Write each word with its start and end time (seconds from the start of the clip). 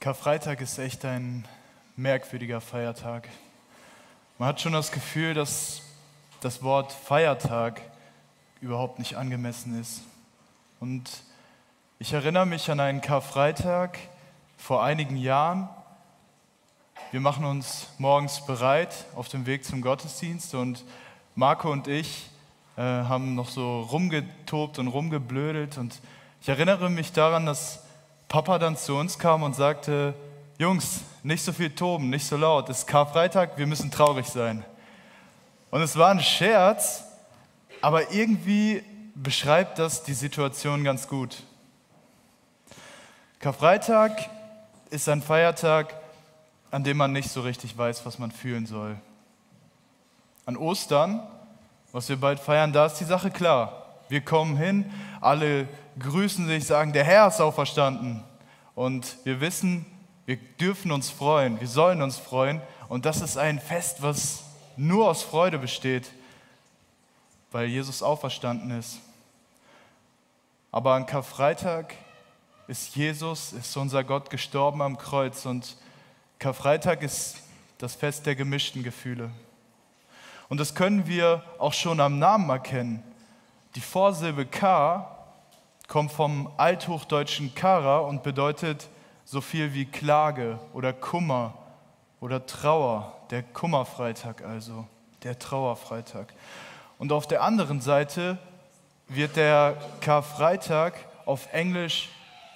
Karfreitag 0.00 0.60
ist 0.60 0.78
echt 0.78 1.04
ein 1.04 1.44
merkwürdiger 1.96 2.60
Feiertag. 2.60 3.28
Man 4.38 4.48
hat 4.48 4.60
schon 4.60 4.72
das 4.72 4.92
Gefühl, 4.92 5.34
dass 5.34 5.82
das 6.40 6.62
Wort 6.62 6.92
Feiertag 6.92 7.82
überhaupt 8.60 9.00
nicht 9.00 9.16
angemessen 9.16 9.80
ist. 9.80 10.02
Und 10.78 11.10
ich 11.98 12.12
erinnere 12.12 12.46
mich 12.46 12.70
an 12.70 12.78
einen 12.78 13.00
Karfreitag 13.00 13.98
vor 14.56 14.84
einigen 14.84 15.16
Jahren. 15.16 15.68
Wir 17.10 17.18
machen 17.18 17.44
uns 17.44 17.88
morgens 17.98 18.46
bereit 18.46 19.04
auf 19.16 19.28
dem 19.28 19.46
Weg 19.46 19.64
zum 19.64 19.80
Gottesdienst 19.80 20.54
und 20.54 20.84
Marco 21.34 21.72
und 21.72 21.88
ich 21.88 22.30
äh, 22.76 22.82
haben 22.82 23.34
noch 23.34 23.48
so 23.48 23.80
rumgetobt 23.80 24.78
und 24.78 24.86
rumgeblödelt. 24.86 25.76
Und 25.76 26.00
ich 26.40 26.48
erinnere 26.48 26.88
mich 26.88 27.12
daran, 27.12 27.46
dass 27.46 27.87
Papa 28.28 28.58
dann 28.58 28.76
zu 28.76 28.94
uns 28.94 29.18
kam 29.18 29.42
und 29.42 29.56
sagte, 29.56 30.14
Jungs, 30.58 31.00
nicht 31.22 31.42
so 31.42 31.52
viel 31.52 31.74
toben, 31.74 32.10
nicht 32.10 32.26
so 32.26 32.36
laut, 32.36 32.68
es 32.68 32.80
ist 32.80 32.86
Karfreitag, 32.86 33.56
wir 33.56 33.66
müssen 33.66 33.90
traurig 33.90 34.26
sein. 34.26 34.64
Und 35.70 35.80
es 35.80 35.96
war 35.96 36.10
ein 36.10 36.20
Scherz, 36.20 37.04
aber 37.80 38.12
irgendwie 38.12 38.82
beschreibt 39.14 39.78
das 39.78 40.02
die 40.02 40.14
Situation 40.14 40.84
ganz 40.84 41.08
gut. 41.08 41.42
Karfreitag 43.40 44.28
ist 44.90 45.08
ein 45.08 45.22
Feiertag, 45.22 45.94
an 46.70 46.84
dem 46.84 46.96
man 46.96 47.12
nicht 47.12 47.30
so 47.30 47.40
richtig 47.40 47.76
weiß, 47.76 48.04
was 48.04 48.18
man 48.18 48.30
fühlen 48.30 48.66
soll. 48.66 48.96
An 50.44 50.56
Ostern, 50.56 51.22
was 51.92 52.08
wir 52.08 52.16
bald 52.16 52.40
feiern, 52.40 52.72
da 52.72 52.86
ist 52.86 52.94
die 52.94 53.04
Sache 53.04 53.30
klar. 53.30 53.86
Wir 54.08 54.22
kommen 54.22 54.56
hin, 54.56 54.90
alle 55.20 55.68
grüßen 55.98 56.46
sich, 56.46 56.64
sagen, 56.64 56.92
der 56.92 57.04
Herr 57.04 57.28
ist 57.28 57.40
auferstanden. 57.40 58.22
Und 58.74 59.16
wir 59.24 59.40
wissen, 59.40 59.86
wir 60.26 60.36
dürfen 60.36 60.92
uns 60.92 61.10
freuen, 61.10 61.60
wir 61.60 61.68
sollen 61.68 62.02
uns 62.02 62.18
freuen. 62.18 62.60
Und 62.88 63.06
das 63.06 63.20
ist 63.20 63.36
ein 63.36 63.58
Fest, 63.58 64.02
was 64.02 64.44
nur 64.76 65.08
aus 65.08 65.22
Freude 65.22 65.58
besteht, 65.58 66.10
weil 67.50 67.66
Jesus 67.66 68.02
auferstanden 68.02 68.78
ist. 68.78 69.00
Aber 70.70 70.94
an 70.94 71.06
Karfreitag 71.06 71.94
ist 72.66 72.94
Jesus, 72.94 73.52
ist 73.52 73.76
unser 73.76 74.04
Gott 74.04 74.30
gestorben 74.30 74.82
am 74.82 74.98
Kreuz. 74.98 75.46
Und 75.46 75.76
Karfreitag 76.38 77.02
ist 77.02 77.38
das 77.78 77.94
Fest 77.94 78.26
der 78.26 78.36
gemischten 78.36 78.82
Gefühle. 78.82 79.30
Und 80.48 80.60
das 80.60 80.74
können 80.74 81.06
wir 81.06 81.42
auch 81.58 81.72
schon 81.72 82.00
am 82.00 82.18
Namen 82.18 82.48
erkennen. 82.50 83.02
Die 83.74 83.80
Vorsilbe 83.80 84.46
K 84.46 85.17
kommt 85.88 86.12
vom 86.12 86.50
althochdeutschen 86.58 87.54
Kara 87.54 87.98
und 87.98 88.22
bedeutet 88.22 88.88
so 89.24 89.40
viel 89.40 89.72
wie 89.72 89.86
Klage 89.86 90.60
oder 90.74 90.92
Kummer 90.92 91.54
oder 92.20 92.46
Trauer, 92.46 93.16
der 93.30 93.42
Kummerfreitag 93.42 94.44
also, 94.44 94.86
der 95.22 95.38
Trauerfreitag. 95.38 96.34
Und 96.98 97.10
auf 97.10 97.26
der 97.26 97.42
anderen 97.42 97.80
Seite 97.80 98.38
wird 99.08 99.36
der 99.36 99.76
Karfreitag 100.00 100.94
auf 101.24 101.52
Englisch 101.52 102.10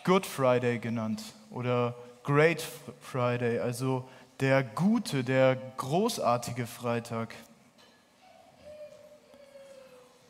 Good 0.04 0.26
Friday 0.26 0.78
genannt 0.78 1.22
oder 1.50 1.94
Great 2.24 2.66
Friday, 3.00 3.58
also 3.58 4.08
der 4.40 4.62
gute, 4.62 5.24
der 5.24 5.56
großartige 5.76 6.66
Freitag. 6.66 7.34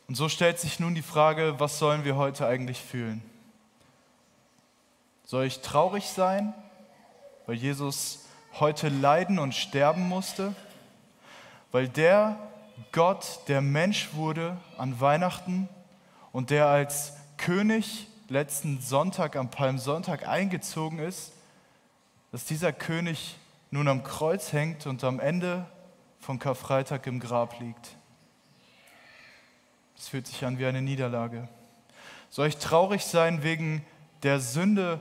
Und 0.08 0.14
so 0.16 0.28
stellt 0.28 0.58
sich 0.58 0.80
nun 0.80 0.94
die 0.94 1.02
Frage, 1.02 1.58
was 1.58 1.78
sollen 1.78 2.04
wir 2.04 2.16
heute 2.16 2.46
eigentlich 2.46 2.80
fühlen? 2.80 3.22
Soll 5.24 5.44
ich 5.44 5.60
traurig 5.60 6.08
sein, 6.08 6.52
weil 7.46 7.56
Jesus 7.56 8.26
heute 8.58 8.88
leiden 8.88 9.38
und 9.38 9.54
sterben 9.54 10.08
musste? 10.08 10.54
Weil 11.70 11.88
der 11.88 12.36
Gott, 12.90 13.40
der 13.48 13.60
Mensch 13.60 14.14
wurde 14.14 14.58
an 14.76 15.00
Weihnachten 15.00 15.68
und 16.32 16.50
der 16.50 16.66
als 16.66 17.14
König 17.36 18.08
letzten 18.28 18.80
Sonntag 18.80 19.36
am 19.36 19.50
Palmsonntag 19.50 20.26
eingezogen 20.28 20.98
ist, 20.98 21.32
dass 22.30 22.44
dieser 22.44 22.72
König 22.72 23.36
nun 23.70 23.88
am 23.88 24.02
Kreuz 24.02 24.52
hängt 24.52 24.86
und 24.86 25.04
am 25.04 25.20
Ende 25.20 25.66
von 26.18 26.38
Karfreitag 26.38 27.06
im 27.06 27.20
Grab 27.20 27.58
liegt. 27.60 27.96
Es 30.02 30.08
fühlt 30.08 30.26
sich 30.26 30.44
an 30.44 30.58
wie 30.58 30.66
eine 30.66 30.82
Niederlage. 30.82 31.48
Soll 32.28 32.48
ich 32.48 32.56
traurig 32.56 33.04
sein 33.04 33.44
wegen 33.44 33.86
der 34.24 34.40
Sünde, 34.40 34.98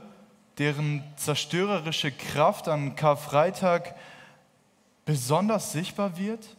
deren 0.59 1.03
zerstörerische 1.15 2.11
Kraft 2.11 2.67
an 2.67 2.95
Karfreitag 2.95 3.95
besonders 5.03 5.71
sichtbar 5.71 6.19
wird? 6.19 6.55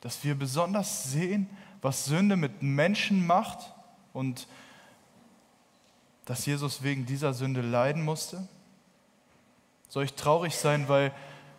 Dass 0.00 0.22
wir 0.22 0.36
besonders 0.36 1.10
sehen, 1.10 1.50
was 1.80 2.04
Sünde 2.04 2.36
mit 2.36 2.62
Menschen 2.62 3.26
macht 3.26 3.74
und 4.12 4.46
dass 6.24 6.46
Jesus 6.46 6.84
wegen 6.84 7.04
dieser 7.04 7.34
Sünde 7.34 7.62
leiden 7.62 8.04
musste? 8.04 8.46
Soll 9.88 10.04
ich 10.04 10.14
traurig 10.14 10.54
sein, 10.54 10.88
weil 10.88 11.12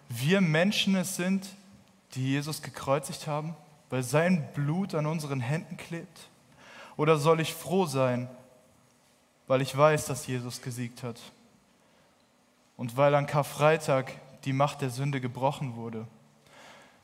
wir 0.07 0.39
Menschen 0.39 0.95
es 0.95 1.17
sind, 1.17 1.45
die 2.13 2.29
Jesus 2.29 2.61
gekreuzigt 2.61 3.27
haben? 3.27 3.57
Weil 3.93 4.01
sein 4.01 4.49
Blut 4.55 4.95
an 4.95 5.05
unseren 5.05 5.39
Händen 5.39 5.77
klebt? 5.77 6.27
Oder 6.97 7.17
soll 7.17 7.39
ich 7.39 7.53
froh 7.53 7.85
sein, 7.85 8.27
weil 9.45 9.61
ich 9.61 9.77
weiß, 9.77 10.07
dass 10.07 10.25
Jesus 10.25 10.63
gesiegt 10.63 11.03
hat? 11.03 11.21
Und 12.75 12.97
weil 12.97 13.13
an 13.13 13.27
Karfreitag 13.27 14.13
die 14.45 14.53
Macht 14.53 14.81
der 14.81 14.89
Sünde 14.89 15.21
gebrochen 15.21 15.75
wurde. 15.75 16.07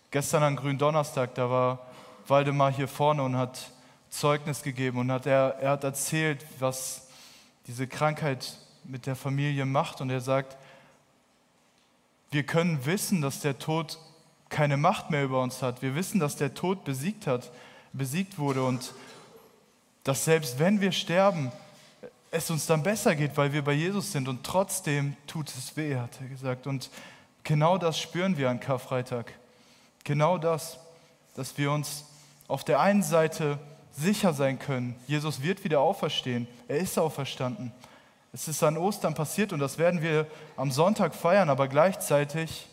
Gestern 0.10 0.42
an 0.42 0.56
Gründonnerstag, 0.56 1.36
da 1.36 1.52
war 1.52 1.86
Waldemar 2.28 2.72
hier 2.72 2.88
vorne 2.88 3.22
und 3.22 3.38
hat 3.38 3.70
Zeugnis 4.10 4.64
gegeben 4.64 4.98
und 4.98 5.12
hat 5.12 5.28
er, 5.28 5.60
er 5.60 5.70
hat 5.70 5.84
erzählt, 5.84 6.44
was 6.58 7.08
diese 7.68 7.86
Krankheit 7.86 8.58
mit 8.84 9.06
der 9.06 9.16
Familie 9.16 9.68
macht. 9.68 10.02
Und 10.02 10.10
er 10.10 10.22
sagt, 10.22 10.58
wir 12.32 12.48
können 12.48 12.84
wissen, 12.88 13.22
dass 13.22 13.42
der 13.42 13.60
Tod 13.60 14.00
keine 14.50 14.78
Macht 14.78 15.12
mehr 15.12 15.24
über 15.24 15.42
uns 15.42 15.62
hat. 15.62 15.82
Wir 15.82 15.96
wissen, 15.96 16.20
dass 16.20 16.36
der 16.36 16.54
Tod 16.54 16.84
besiegt 16.84 17.28
hat, 17.28 17.52
besiegt 17.94 18.38
wurde 18.38 18.64
und 18.64 18.94
dass 20.04 20.26
selbst 20.26 20.60
wenn 20.60 20.82
wir 20.82 20.92
sterben, 20.92 21.52
es 22.32 22.50
uns 22.50 22.66
dann 22.68 22.84
besser 22.84 23.16
geht, 23.16 23.38
weil 23.38 23.54
wir 23.54 23.64
bei 23.64 23.74
Jesus 23.74 24.12
sind 24.12 24.28
und 24.28 24.44
trotzdem 24.44 25.16
tut 25.28 25.50
es 25.50 25.76
weh, 25.76 25.96
hat 25.96 26.12
er 26.22 26.28
gesagt. 26.28 26.68
Und 26.68 26.90
genau 27.44 27.78
das 27.78 28.00
spüren 28.00 28.38
wir 28.38 28.50
an 28.50 28.60
Karfreitag. 28.60 29.34
Genau 30.04 30.38
das, 30.38 30.78
dass 31.36 31.58
wir 31.58 31.72
uns 31.72 32.06
auf 32.48 32.64
der 32.64 32.80
einen 32.80 33.04
Seite 33.04 33.60
sicher 33.92 34.34
sein 34.34 34.60
können, 34.60 34.96
Jesus 35.08 35.42
wird 35.42 35.64
wieder 35.64 35.82
auferstehen, 35.82 36.48
er 36.68 36.78
ist 36.78 36.98
auferstanden. 36.98 37.72
Es 38.32 38.48
ist 38.48 38.64
an 38.64 38.78
Ostern 38.78 39.16
passiert 39.16 39.52
und 39.54 39.60
das 39.60 39.78
werden 39.78 40.02
wir 40.02 40.28
am 40.56 40.72
Sonntag 40.72 41.16
feiern, 41.16 41.50
aber 41.50 41.68
gleichzeitig 41.68 42.69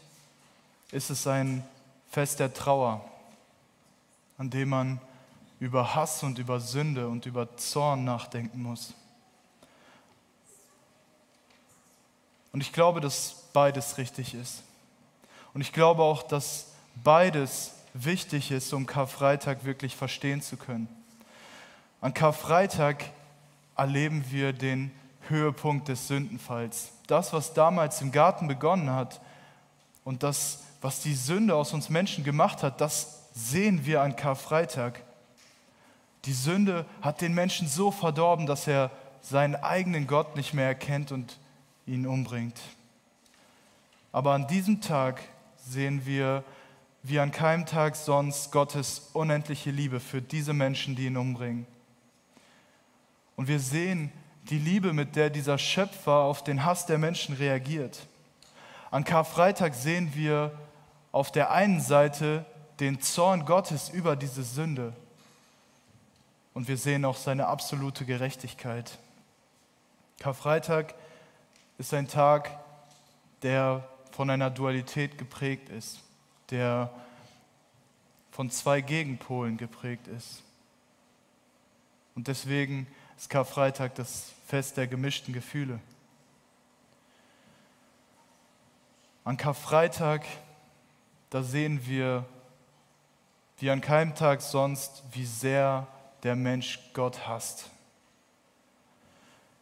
ist 0.93 1.11
es 1.11 1.27
ein 1.27 1.65
Fest 2.11 2.41
der 2.41 2.55
Trauer, 2.55 3.05
an 4.39 4.51
dem 4.51 4.71
man 4.71 5.01
über 5.59 5.95
Hass 5.95 6.23
und 6.23 6.39
über 6.39 6.61
Sünde 6.61 7.09
und 7.09 7.27
über 7.27 7.57
Zorn 7.57 8.05
nachdenken 8.05 8.63
muss. 8.63 8.95
Und 12.53 12.61
ich 12.61 12.73
glaube, 12.73 13.01
dass 13.01 13.45
beides 13.53 13.99
richtig 13.99 14.35
ist. 14.35 14.63
Und 15.53 15.61
ich 15.61 15.73
glaube 15.73 16.03
auch, 16.03 16.23
dass 16.23 16.73
beides 17.03 17.73
wichtig 17.95 18.51
ist, 18.51 18.73
um 18.73 18.87
Karfreitag 18.87 19.65
wirklich 19.65 19.97
verstehen 19.97 20.43
zu 20.43 20.57
können. 20.57 20.89
An 22.01 22.15
Karfreitag 22.15 23.05
erleben 23.77 24.25
wir 24.31 24.53
den 24.53 24.91
Höhepunkt 25.29 25.89
des 25.89 26.09
Sündenfalls. 26.09 26.91
Das, 27.07 27.33
was 27.33 27.55
damals 27.55 28.01
im 28.01 28.13
Garten 28.13 28.49
begonnen 28.49 28.91
hat 28.91 29.21
und 30.05 30.23
das 30.23 30.63
was 30.87 31.01
die 31.01 31.15
Sünde 31.15 31.57
aus 31.57 31.73
uns 31.73 31.91
Menschen 31.91 32.23
gemacht 32.23 32.63
hat, 32.63 32.81
das 32.81 33.25
sehen 33.35 33.85
wir 33.87 34.03
an 34.03 34.15
Karfreitag. 34.15 35.03
Die 36.27 36.33
Sünde 36.33 36.87
hat 37.03 37.21
den 37.21 37.35
Menschen 37.35 37.67
so 37.67 37.91
verdorben, 37.91 38.47
dass 38.47 38.69
er 38.69 38.93
seinen 39.21 39.57
eigenen 39.57 40.07
Gott 40.07 40.37
nicht 40.37 40.55
mehr 40.55 40.69
erkennt 40.69 41.11
und 41.11 41.39
ihn 41.89 42.07
umbringt. 42.07 42.61
Aber 44.13 44.33
an 44.33 44.47
diesem 44.47 44.81
Tag 44.81 45.23
sehen 45.57 46.07
wir, 46.07 46.45
wie 47.03 47.19
an 47.19 47.33
keinem 47.33 47.67
Tag 47.67 47.97
sonst, 47.97 48.53
Gottes 48.53 49.11
unendliche 49.13 49.73
Liebe 49.73 49.99
für 49.99 50.23
diese 50.23 50.53
Menschen, 50.53 50.95
die 50.95 51.07
ihn 51.07 51.17
umbringen. 51.17 51.67
Und 53.35 53.49
wir 53.49 53.59
sehen 53.59 54.13
die 54.51 54.61
Liebe, 54.61 54.93
mit 54.93 55.17
der 55.17 55.31
dieser 55.31 55.59
Schöpfer 55.59 56.19
auf 56.21 56.45
den 56.45 56.65
Hass 56.65 56.87
der 56.87 56.99
Menschen 56.99 57.35
reagiert. 57.35 58.07
An 58.93 59.03
Karfreitag 59.03 59.75
sehen 59.75 60.13
wir 60.15 60.53
auf 61.17 61.33
der 61.33 61.51
einen 61.51 61.81
Seite 61.81 62.45
den 62.79 63.01
Zorn 63.01 63.47
Gottes 63.47 63.89
über 63.89 64.17
diese 64.17 64.43
Sünde 64.43 64.93
und 66.53 66.69
wir 66.69 66.77
sehen 66.77 67.07
auch 67.07 67.17
seine 67.17 67.47
absolute 67.47 68.05
Gerechtigkeit. 68.05 68.99
Karfreitag 70.21 70.95
ist 71.79 71.95
ein 71.95 72.07
Tag, 72.07 72.51
der 73.41 73.89
von 74.11 74.29
einer 74.29 74.51
Dualität 74.51 75.17
geprägt 75.17 75.71
ist, 75.71 76.03
der 76.51 76.93
von 78.31 78.51
zwei 78.51 78.83
Gegenpolen 78.83 79.57
geprägt 79.57 80.09
ist. 80.09 80.43
Und 82.15 82.29
deswegen 82.29 82.87
ist 83.17 83.31
Karfreitag 83.31 83.95
das 83.95 84.35
Fest 84.47 84.77
der 84.77 84.87
gemischten 84.87 85.33
Gefühle. 85.33 85.81
An 89.25 89.39
Karfreitag, 89.39 90.27
da 91.31 91.43
sehen 91.43 91.87
wir, 91.87 92.25
wie 93.59 93.71
an 93.71 93.81
keinem 93.81 94.15
Tag 94.15 94.43
sonst, 94.43 95.03
wie 95.13 95.25
sehr 95.25 95.87
der 96.23 96.37
Mensch 96.37 96.81
Gott 96.93 97.27
hasst. 97.27 97.71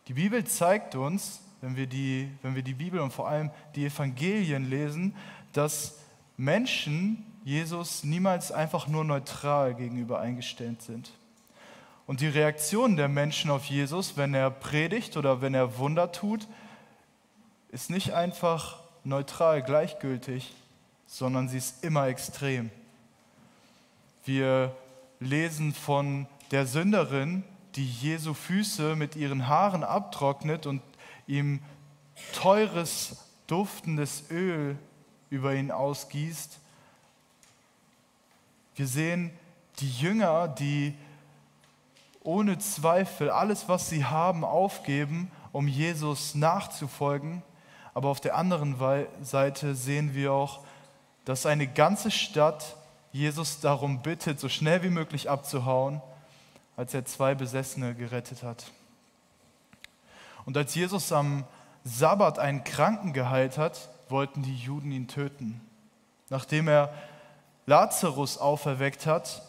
Die 0.09 0.15
Bibel 0.15 0.45
zeigt 0.45 0.95
uns, 0.95 1.41
wenn 1.61 1.77
wir, 1.77 1.87
die, 1.87 2.31
wenn 2.43 2.55
wir 2.55 2.63
die 2.63 2.75
Bibel 2.75 3.01
und 3.01 3.13
vor 3.13 3.29
allem 3.29 3.51
die 3.75 3.87
Evangelien 3.87 4.69
lesen, 4.69 5.17
dass 5.53 5.99
Menschen 6.37 7.25
Jesus 7.45 8.05
niemals 8.05 8.53
einfach 8.53 8.87
nur 8.87 9.05
neutral 9.05 9.75
gegenüber 9.75 10.21
eingestellt 10.21 10.83
sind. 10.83 11.13
Und 12.07 12.21
die 12.21 12.29
Reaktion 12.29 12.97
der 12.97 13.09
Menschen 13.09 13.51
auf 13.51 13.65
Jesus, 13.65 14.17
wenn 14.17 14.35
er 14.35 14.51
predigt 14.51 15.17
oder 15.17 15.41
wenn 15.41 15.55
er 15.55 15.79
Wunder 15.79 16.13
tut, 16.13 16.47
ist 17.71 17.89
nicht 17.89 18.13
einfach 18.13 18.81
neutral, 19.05 19.63
gleichgültig, 19.63 20.53
sondern 21.15 21.49
sie 21.49 21.59
ist 21.59 21.85
immer 21.85 22.09
extrem. 22.09 22.71
Wir 24.25 24.75
lesen 25.21 25.73
von 25.73 26.27
der 26.51 26.67
Sünderin, 26.67 27.45
die 27.77 27.89
Jesu 27.89 28.35
Füße 28.35 28.97
mit 28.97 29.15
ihren 29.15 29.47
Haaren 29.47 29.85
abtrocknet 29.85 30.67
und 30.67 30.83
ihm 31.29 31.61
teures, 32.33 33.17
duftendes 33.47 34.25
Öl 34.33 34.77
über 35.31 35.55
ihn 35.55 35.71
ausgießt. 35.71 36.59
Wir 38.75 38.87
sehen 38.89 39.31
die 39.79 39.91
Jünger, 39.93 40.49
die 40.49 40.95
ohne 42.25 42.59
Zweifel 42.59 43.31
alles, 43.31 43.69
was 43.69 43.89
sie 43.89 44.05
haben, 44.05 44.43
aufgeben, 44.43 45.31
um 45.53 45.69
Jesus 45.69 46.35
nachzufolgen. 46.35 47.45
Aber 47.93 48.09
auf 48.09 48.21
der 48.21 48.35
anderen 48.35 48.77
Seite 49.23 49.77
sehen 49.77 50.13
wir 50.13 50.33
auch, 50.33 50.64
dass 51.25 51.47
eine 51.47 51.67
ganze 51.67 52.11
Stadt 52.11 52.77
Jesus 53.13 53.61
darum 53.61 54.03
bittet, 54.03 54.41
so 54.41 54.49
schnell 54.49 54.83
wie 54.83 54.91
möglich 54.91 55.31
abzuhauen, 55.31 56.03
als 56.77 56.95
er 56.95 57.05
zwei 57.05 57.35
Besessene 57.35 57.95
gerettet 57.95 58.43
hat. 58.43 58.65
Und 60.45 60.57
als 60.57 60.75
Jesus 60.75 61.13
am 61.13 61.45
Sabbat 61.85 62.39
einen 62.39 62.65
Kranken 62.65 63.13
geheilt 63.13 63.57
hat, 63.57 63.89
wollten 64.09 64.43
die 64.43 64.57
Juden 64.57 64.91
ihn 64.91 65.09
töten. 65.09 65.61
Nachdem 66.29 66.69
er 66.69 66.93
Lazarus 67.67 68.39
auferweckt 68.39 69.07
hat 69.07 69.43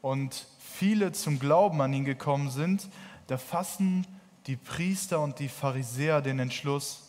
und 0.00 0.46
viele 0.58 1.12
zum 1.12 1.38
Glauben 1.38 1.80
an 1.80 1.92
ihn 1.92 2.04
gekommen 2.04 2.50
sind, 2.50 2.88
da 3.26 3.36
fassen 3.36 4.06
die 4.46 4.56
Priester 4.56 5.20
und 5.20 5.38
die 5.38 5.48
Pharisäer 5.48 6.22
den 6.22 6.38
Entschluss, 6.38 7.02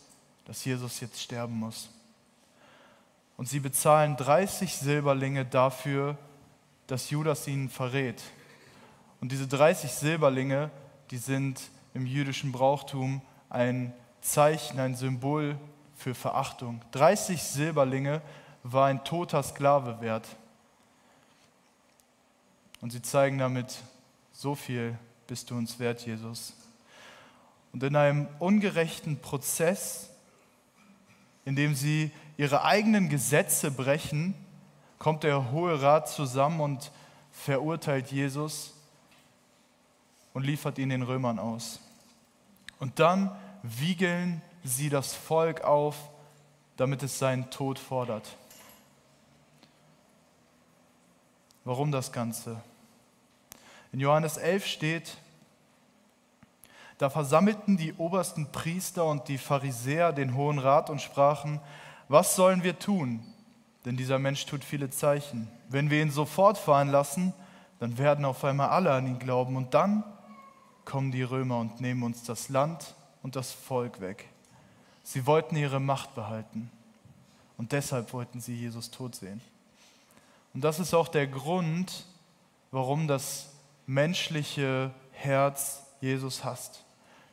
dass 0.44 0.64
Jesus 0.64 1.00
jetzt 1.00 1.20
sterben 1.20 1.54
muss. 1.54 1.88
Und 3.36 3.48
sie 3.48 3.60
bezahlen 3.60 4.16
30 4.16 4.76
Silberlinge 4.76 5.44
dafür, 5.44 6.16
dass 6.86 7.10
Judas 7.10 7.46
ihn 7.46 7.68
verrät. 7.68 8.22
Und 9.20 9.32
diese 9.32 9.48
30 9.48 9.90
Silberlinge, 9.90 10.70
die 11.10 11.18
sind 11.18 11.60
im 11.94 12.06
jüdischen 12.06 12.52
Brauchtum 12.52 13.22
ein 13.48 13.92
Zeichen, 14.20 14.78
ein 14.80 14.94
Symbol 14.94 15.56
für 15.94 16.14
Verachtung. 16.14 16.80
30 16.92 17.42
Silberlinge 17.42 18.20
war 18.62 18.86
ein 18.86 19.04
toter 19.04 19.42
Sklave 19.42 20.00
wert. 20.00 20.26
Und 22.80 22.90
sie 22.90 23.02
zeigen 23.02 23.38
damit, 23.38 23.78
so 24.32 24.54
viel 24.54 24.98
bist 25.26 25.50
du 25.50 25.56
uns 25.56 25.78
wert, 25.78 26.04
Jesus. 26.04 26.54
Und 27.72 27.82
in 27.82 27.96
einem 27.96 28.28
ungerechten 28.38 29.18
Prozess, 29.20 30.10
in 31.44 31.56
dem 31.56 31.74
sie 31.74 32.10
ihre 32.36 32.64
eigenen 32.64 33.08
Gesetze 33.08 33.70
brechen, 33.70 34.34
kommt 34.98 35.22
der 35.22 35.50
Hohe 35.50 35.80
Rat 35.80 36.08
zusammen 36.08 36.60
und 36.60 36.90
verurteilt 37.32 38.10
Jesus 38.10 38.72
und 40.32 40.44
liefert 40.44 40.78
ihn 40.78 40.88
den 40.88 41.02
Römern 41.02 41.38
aus. 41.38 41.80
Und 42.78 42.98
dann 43.00 43.34
wiegeln 43.62 44.42
sie 44.62 44.88
das 44.88 45.14
Volk 45.14 45.62
auf, 45.62 45.96
damit 46.76 47.02
es 47.02 47.18
seinen 47.18 47.50
Tod 47.50 47.78
fordert. 47.78 48.36
Warum 51.64 51.92
das 51.92 52.12
Ganze? 52.12 52.60
In 53.92 54.00
Johannes 54.00 54.36
11 54.36 54.66
steht, 54.66 55.16
da 56.98 57.10
versammelten 57.10 57.76
die 57.76 57.94
obersten 57.94 58.50
Priester 58.52 59.06
und 59.06 59.28
die 59.28 59.38
Pharisäer 59.38 60.12
den 60.12 60.34
Hohen 60.34 60.58
Rat 60.58 60.90
und 60.90 61.00
sprachen, 61.00 61.60
was 62.08 62.36
sollen 62.36 62.62
wir 62.62 62.78
tun? 62.78 63.20
Denn 63.84 63.96
dieser 63.96 64.18
Mensch 64.18 64.46
tut 64.46 64.64
viele 64.64 64.90
Zeichen. 64.90 65.48
Wenn 65.68 65.90
wir 65.90 66.02
ihn 66.02 66.10
sofort 66.10 66.58
fahren 66.58 66.88
lassen, 66.88 67.34
dann 67.80 67.98
werden 67.98 68.24
auf 68.24 68.44
einmal 68.44 68.70
alle 68.70 68.92
an 68.92 69.06
ihn 69.06 69.18
glauben. 69.18 69.56
Und 69.56 69.74
dann 69.74 70.04
kommen 70.84 71.12
die 71.12 71.22
Römer 71.22 71.58
und 71.58 71.80
nehmen 71.80 72.02
uns 72.02 72.22
das 72.22 72.48
Land 72.48 72.94
und 73.22 73.36
das 73.36 73.52
Volk 73.52 74.00
weg. 74.00 74.28
Sie 75.02 75.26
wollten 75.26 75.56
ihre 75.56 75.80
Macht 75.80 76.14
behalten. 76.14 76.70
Und 77.56 77.72
deshalb 77.72 78.12
wollten 78.12 78.40
sie 78.40 78.54
Jesus 78.54 78.90
tot 78.90 79.14
sehen. 79.14 79.40
Und 80.54 80.62
das 80.62 80.78
ist 80.78 80.94
auch 80.94 81.08
der 81.08 81.26
Grund, 81.26 82.06
warum 82.70 83.06
das 83.06 83.50
menschliche 83.86 84.92
Herz 85.12 85.82
Jesus 86.00 86.44
hasst. 86.44 86.84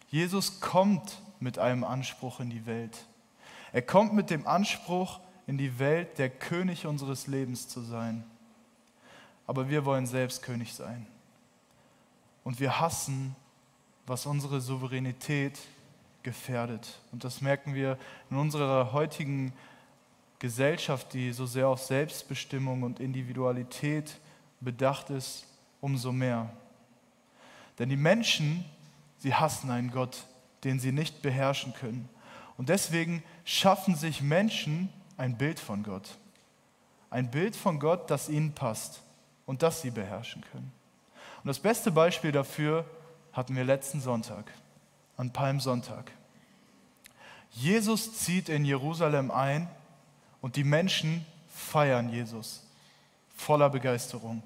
Jesus 0.09 0.59
kommt 0.59 1.21
mit 1.39 1.59
einem 1.59 1.83
Anspruch 1.83 2.39
in 2.39 2.49
die 2.49 2.65
Welt. 2.65 3.05
Er 3.73 3.81
kommt 3.81 4.13
mit 4.13 4.29
dem 4.29 4.47
Anspruch 4.47 5.19
in 5.47 5.57
die 5.57 5.79
Welt, 5.79 6.17
der 6.17 6.29
König 6.29 6.85
unseres 6.85 7.27
Lebens 7.27 7.67
zu 7.67 7.81
sein. 7.81 8.23
Aber 9.47 9.69
wir 9.69 9.85
wollen 9.85 10.05
selbst 10.05 10.43
König 10.43 10.73
sein. 10.73 11.07
Und 12.43 12.59
wir 12.59 12.79
hassen, 12.79 13.35
was 14.05 14.25
unsere 14.25 14.61
Souveränität 14.61 15.59
gefährdet. 16.23 16.99
Und 17.11 17.23
das 17.23 17.41
merken 17.41 17.73
wir 17.73 17.97
in 18.29 18.37
unserer 18.37 18.91
heutigen 18.91 19.53
Gesellschaft, 20.39 21.13
die 21.13 21.31
so 21.31 21.45
sehr 21.45 21.67
auf 21.67 21.81
Selbstbestimmung 21.81 22.83
und 22.83 22.99
Individualität 22.99 24.19
bedacht 24.59 25.09
ist 25.09 25.45
umso 25.81 26.11
mehr. 26.11 26.49
Denn 27.79 27.89
die 27.89 27.97
Menschen, 27.97 28.65
sie 29.17 29.33
hassen 29.33 29.71
einen 29.71 29.91
Gott, 29.91 30.25
den 30.63 30.79
sie 30.79 30.91
nicht 30.91 31.21
beherrschen 31.21 31.73
können. 31.73 32.07
Und 32.57 32.69
deswegen 32.69 33.23
schaffen 33.45 33.95
sich 33.95 34.21
Menschen 34.21 34.89
ein 35.17 35.37
Bild 35.37 35.59
von 35.59 35.83
Gott. 35.83 36.17
Ein 37.09 37.31
Bild 37.31 37.55
von 37.55 37.79
Gott, 37.79 38.09
das 38.09 38.29
ihnen 38.29 38.53
passt 38.53 39.01
und 39.45 39.63
das 39.63 39.81
sie 39.81 39.91
beherrschen 39.91 40.43
können. 40.51 40.71
Und 41.43 41.47
das 41.47 41.59
beste 41.59 41.91
Beispiel 41.91 42.31
dafür 42.31 42.85
hatten 43.33 43.55
wir 43.55 43.63
letzten 43.63 44.01
Sonntag, 44.01 44.51
an 45.17 45.31
Palmsonntag. 45.31 46.11
Jesus 47.51 48.17
zieht 48.19 48.47
in 48.47 48.63
Jerusalem 48.63 49.31
ein 49.31 49.67
und 50.41 50.55
die 50.55 50.63
Menschen 50.63 51.25
feiern 51.49 52.09
Jesus 52.09 52.63
voller 53.35 53.69
Begeisterung 53.69 54.43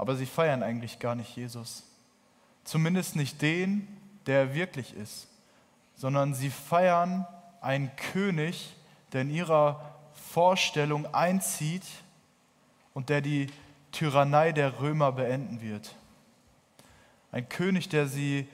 aber 0.00 0.16
sie 0.16 0.24
feiern 0.24 0.62
eigentlich 0.62 0.98
gar 0.98 1.14
nicht 1.14 1.36
Jesus. 1.36 1.82
Zumindest 2.64 3.16
nicht 3.16 3.42
den, 3.42 3.86
der 4.24 4.38
er 4.38 4.54
wirklich 4.54 4.94
ist, 4.96 5.28
sondern 6.00 6.32
sie 6.32 6.48
feiern 6.48 7.26
einen 7.60 7.94
König, 7.94 8.74
der 9.12 9.20
in 9.20 9.28
ihrer 9.28 9.98
Vorstellung 10.14 11.04
einzieht 11.14 11.82
und 12.94 13.10
der 13.10 13.20
die 13.20 13.48
Tyrannei 13.92 14.52
der 14.52 14.80
Römer 14.80 15.12
beenden 15.12 15.60
wird. 15.60 15.94
Ein 17.32 17.50
König, 17.50 17.90
der 17.90 18.06
sie 18.08 18.48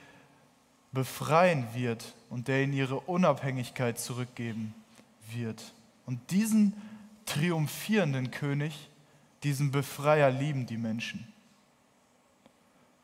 befreien 0.91 1.69
wird 1.73 2.17
und 2.31 2.49
der 2.49 2.65
ihnen 2.65 2.73
ihre 2.73 2.99
Unabhängigkeit 2.99 4.00
zurückgeben 4.00 4.75
wird. 5.31 5.73
Und 6.05 6.33
diesen 6.33 6.73
triumphierenden 7.26 8.33
König, 8.33 8.91
diesen 9.45 9.71
Befreier 9.71 10.33
lieben 10.33 10.67
die 10.67 10.79
Menschen. 10.79 11.33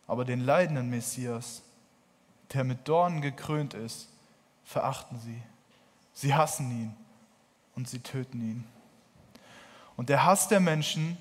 Aber 0.09 0.25
den 0.25 0.41
leidenden 0.41 0.91
Messias, 0.91 1.63
der 2.53 2.65
mit 2.65 2.89
Dornen 2.89 3.21
gekrönt 3.21 3.75
ist, 3.75 4.12
verachten 4.65 5.19
sie. 5.21 5.43
Sie 6.13 6.35
hassen 6.35 6.71
ihn 6.71 6.97
und 7.75 7.89
sie 7.89 8.01
töten 8.01 8.41
ihn. 8.41 8.65
Und 9.97 10.09
der 10.09 10.25
Hass 10.25 10.49
der 10.49 10.61
Menschen 10.61 11.17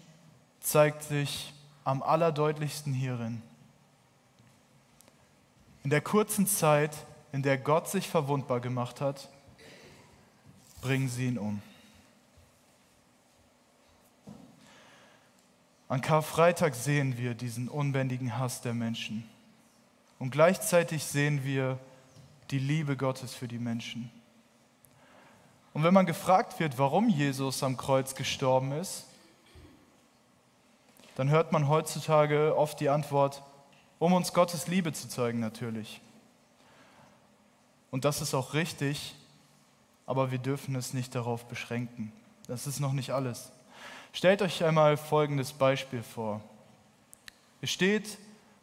zeigt 0.60 1.04
sich 1.04 1.54
am 1.84 2.04
allerdeutlichsten 2.04 2.94
hierin. 2.94 3.42
In 5.84 5.90
der 5.90 6.02
kurzen 6.02 6.46
Zeit, 6.46 6.96
in 7.32 7.42
der 7.42 7.58
Gott 7.58 7.90
sich 7.90 8.08
verwundbar 8.08 8.60
gemacht 8.60 9.02
hat, 9.02 9.30
bringen 10.82 11.10
sie 11.10 11.28
ihn 11.28 11.38
um. 11.38 11.62
An 15.88 16.02
Karfreitag 16.02 16.76
sehen 16.76 17.18
wir 17.18 17.34
diesen 17.34 17.68
unbändigen 17.68 18.38
Hass 18.38 18.62
der 18.62 18.74
Menschen. 18.74 19.30
Und 20.20 20.32
gleichzeitig 20.32 21.04
sehen 21.04 21.44
wir 21.44 21.80
die 22.52 22.60
Liebe 22.60 22.98
Gottes 22.98 23.34
für 23.34 23.48
die 23.48 23.60
Menschen. 23.60 24.12
Und 25.74 25.84
wenn 25.84 25.94
man 25.94 26.06
gefragt 26.06 26.60
wird, 26.60 26.78
warum 26.78 27.08
Jesus 27.08 27.64
am 27.64 27.78
Kreuz 27.78 28.14
gestorben 28.14 28.74
ist, 28.74 29.06
dann 31.16 31.30
hört 31.30 31.52
man 31.52 31.68
heutzutage 31.68 32.58
oft 32.58 32.80
die 32.80 32.90
Antwort, 32.90 33.44
um 34.00 34.14
uns 34.14 34.34
Gottes 34.34 34.68
Liebe 34.68 34.92
zu 34.92 35.08
zeigen 35.08 35.40
natürlich. 35.40 36.02
Und 37.90 38.06
das 38.06 38.22
ist 38.22 38.34
auch 38.34 38.54
richtig, 38.54 39.16
aber 40.06 40.32
wir 40.32 40.40
dürfen 40.40 40.76
es 40.76 40.94
nicht 40.94 41.16
darauf 41.16 41.46
beschränken. 41.46 42.12
Das 42.48 42.68
ist 42.68 42.80
noch 42.80 42.94
nicht 42.94 43.12
alles. 43.12 43.52
Stellt 44.14 44.42
euch 44.42 44.64
einmal 44.64 44.98
folgendes 44.98 45.54
Beispiel 45.54 46.04
vor. 46.04 46.42
Ihr 47.62 47.68
steht 47.68 48.18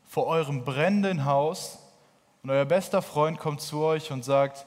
vor 0.07 0.27
eurem 0.27 0.65
brennenden 0.65 1.25
Haus 1.25 1.79
und 2.43 2.51
euer 2.51 2.65
bester 2.65 3.03
Freund 3.03 3.39
kommt 3.39 3.61
zu 3.61 3.81
euch 3.81 4.11
und 4.11 4.25
sagt, 4.25 4.67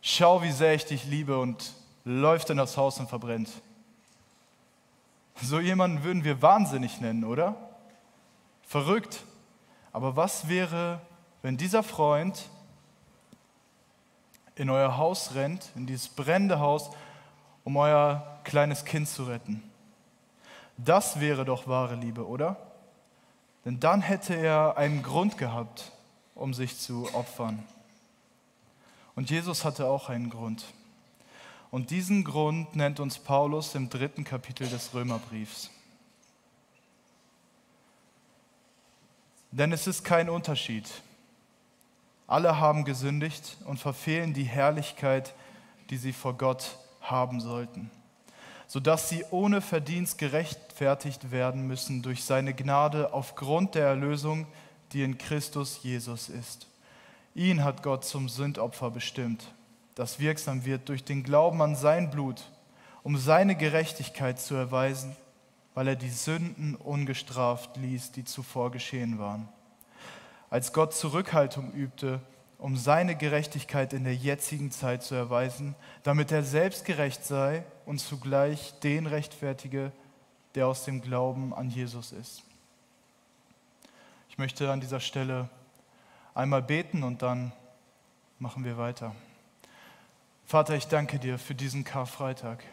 schau, 0.00 0.42
wie 0.42 0.52
sehr 0.52 0.74
ich 0.74 0.86
dich 0.86 1.04
liebe 1.04 1.38
und 1.38 1.74
läuft 2.04 2.50
in 2.50 2.56
das 2.56 2.76
Haus 2.76 2.98
und 2.98 3.08
verbrennt. 3.08 3.50
So 5.42 5.60
jemanden 5.60 6.02
würden 6.04 6.24
wir 6.24 6.42
wahnsinnig 6.42 7.00
nennen, 7.00 7.24
oder? 7.24 7.54
Verrückt. 8.62 9.24
Aber 9.92 10.16
was 10.16 10.48
wäre, 10.48 11.00
wenn 11.42 11.56
dieser 11.56 11.82
Freund 11.82 12.48
in 14.54 14.70
euer 14.70 14.96
Haus 14.96 15.34
rennt, 15.34 15.70
in 15.76 15.86
dieses 15.86 16.08
brennende 16.08 16.60
Haus, 16.60 16.90
um 17.64 17.76
euer 17.76 18.38
kleines 18.44 18.84
Kind 18.84 19.08
zu 19.08 19.24
retten? 19.24 19.62
Das 20.76 21.20
wäre 21.20 21.44
doch 21.44 21.66
wahre 21.66 21.94
Liebe, 21.94 22.26
oder? 22.26 22.56
Denn 23.64 23.80
dann 23.80 24.00
hätte 24.00 24.34
er 24.34 24.76
einen 24.76 25.02
Grund 25.02 25.36
gehabt, 25.36 25.92
um 26.40 26.54
sich 26.54 26.78
zu 26.78 27.12
opfern. 27.14 27.62
Und 29.14 29.30
Jesus 29.30 29.64
hatte 29.64 29.86
auch 29.86 30.08
einen 30.08 30.30
Grund. 30.30 30.64
Und 31.70 31.90
diesen 31.90 32.24
Grund 32.24 32.74
nennt 32.74 32.98
uns 32.98 33.18
Paulus 33.18 33.74
im 33.74 33.90
dritten 33.90 34.24
Kapitel 34.24 34.68
des 34.68 34.92
Römerbriefs. 34.94 35.70
Denn 39.52 39.72
es 39.72 39.86
ist 39.86 40.04
kein 40.04 40.30
Unterschied. 40.30 40.88
Alle 42.26 42.58
haben 42.58 42.84
gesündigt 42.84 43.56
und 43.66 43.78
verfehlen 43.78 44.32
die 44.32 44.44
Herrlichkeit, 44.44 45.34
die 45.90 45.96
sie 45.96 46.12
vor 46.12 46.34
Gott 46.34 46.78
haben 47.00 47.40
sollten, 47.40 47.90
sodass 48.68 49.08
sie 49.08 49.24
ohne 49.30 49.60
Verdienst 49.60 50.18
gerechtfertigt 50.18 51.32
werden 51.32 51.66
müssen 51.66 52.02
durch 52.02 52.24
seine 52.24 52.54
Gnade 52.54 53.12
aufgrund 53.12 53.74
der 53.74 53.86
Erlösung, 53.86 54.46
die 54.92 55.02
in 55.02 55.18
Christus 55.18 55.80
Jesus 55.82 56.28
ist. 56.28 56.66
Ihn 57.34 57.64
hat 57.64 57.82
Gott 57.82 58.04
zum 58.04 58.28
Sündopfer 58.28 58.90
bestimmt 58.90 59.52
das 60.00 60.18
wirksam 60.18 60.64
wird 60.64 60.88
durch 60.88 61.04
den 61.04 61.22
Glauben 61.22 61.60
an 61.60 61.76
sein 61.76 62.10
Blut, 62.10 62.50
um 63.02 63.18
seine 63.18 63.54
Gerechtigkeit 63.54 64.40
zu 64.40 64.54
erweisen, 64.54 65.14
weil 65.74 65.88
er 65.88 65.96
die 65.96 66.08
Sünden 66.08 66.74
ungestraft 66.74 67.76
ließ, 67.76 68.12
die 68.12 68.24
zuvor 68.24 68.70
geschehen 68.70 69.18
waren. 69.18 69.46
Als 70.48 70.72
Gott 70.72 70.94
Zurückhaltung 70.94 71.72
übte, 71.72 72.20
um 72.56 72.78
seine 72.78 73.14
Gerechtigkeit 73.14 73.92
in 73.92 74.04
der 74.04 74.14
jetzigen 74.14 74.70
Zeit 74.70 75.02
zu 75.02 75.14
erweisen, 75.14 75.74
damit 76.02 76.32
er 76.32 76.44
selbst 76.44 76.86
gerecht 76.86 77.24
sei 77.26 77.62
und 77.84 77.98
zugleich 77.98 78.72
den 78.80 79.06
rechtfertige, 79.06 79.92
der 80.54 80.66
aus 80.66 80.86
dem 80.86 81.02
Glauben 81.02 81.52
an 81.52 81.68
Jesus 81.68 82.12
ist. 82.12 82.42
Ich 84.40 84.42
möchte 84.42 84.72
an 84.72 84.80
dieser 84.80 85.00
Stelle 85.00 85.50
einmal 86.32 86.62
beten 86.62 87.02
und 87.02 87.20
dann 87.20 87.52
machen 88.38 88.64
wir 88.64 88.78
weiter. 88.78 89.14
Vater, 90.46 90.76
ich 90.76 90.88
danke 90.88 91.18
dir 91.18 91.38
für 91.38 91.54
diesen 91.54 91.84
Karfreitag. 91.84 92.64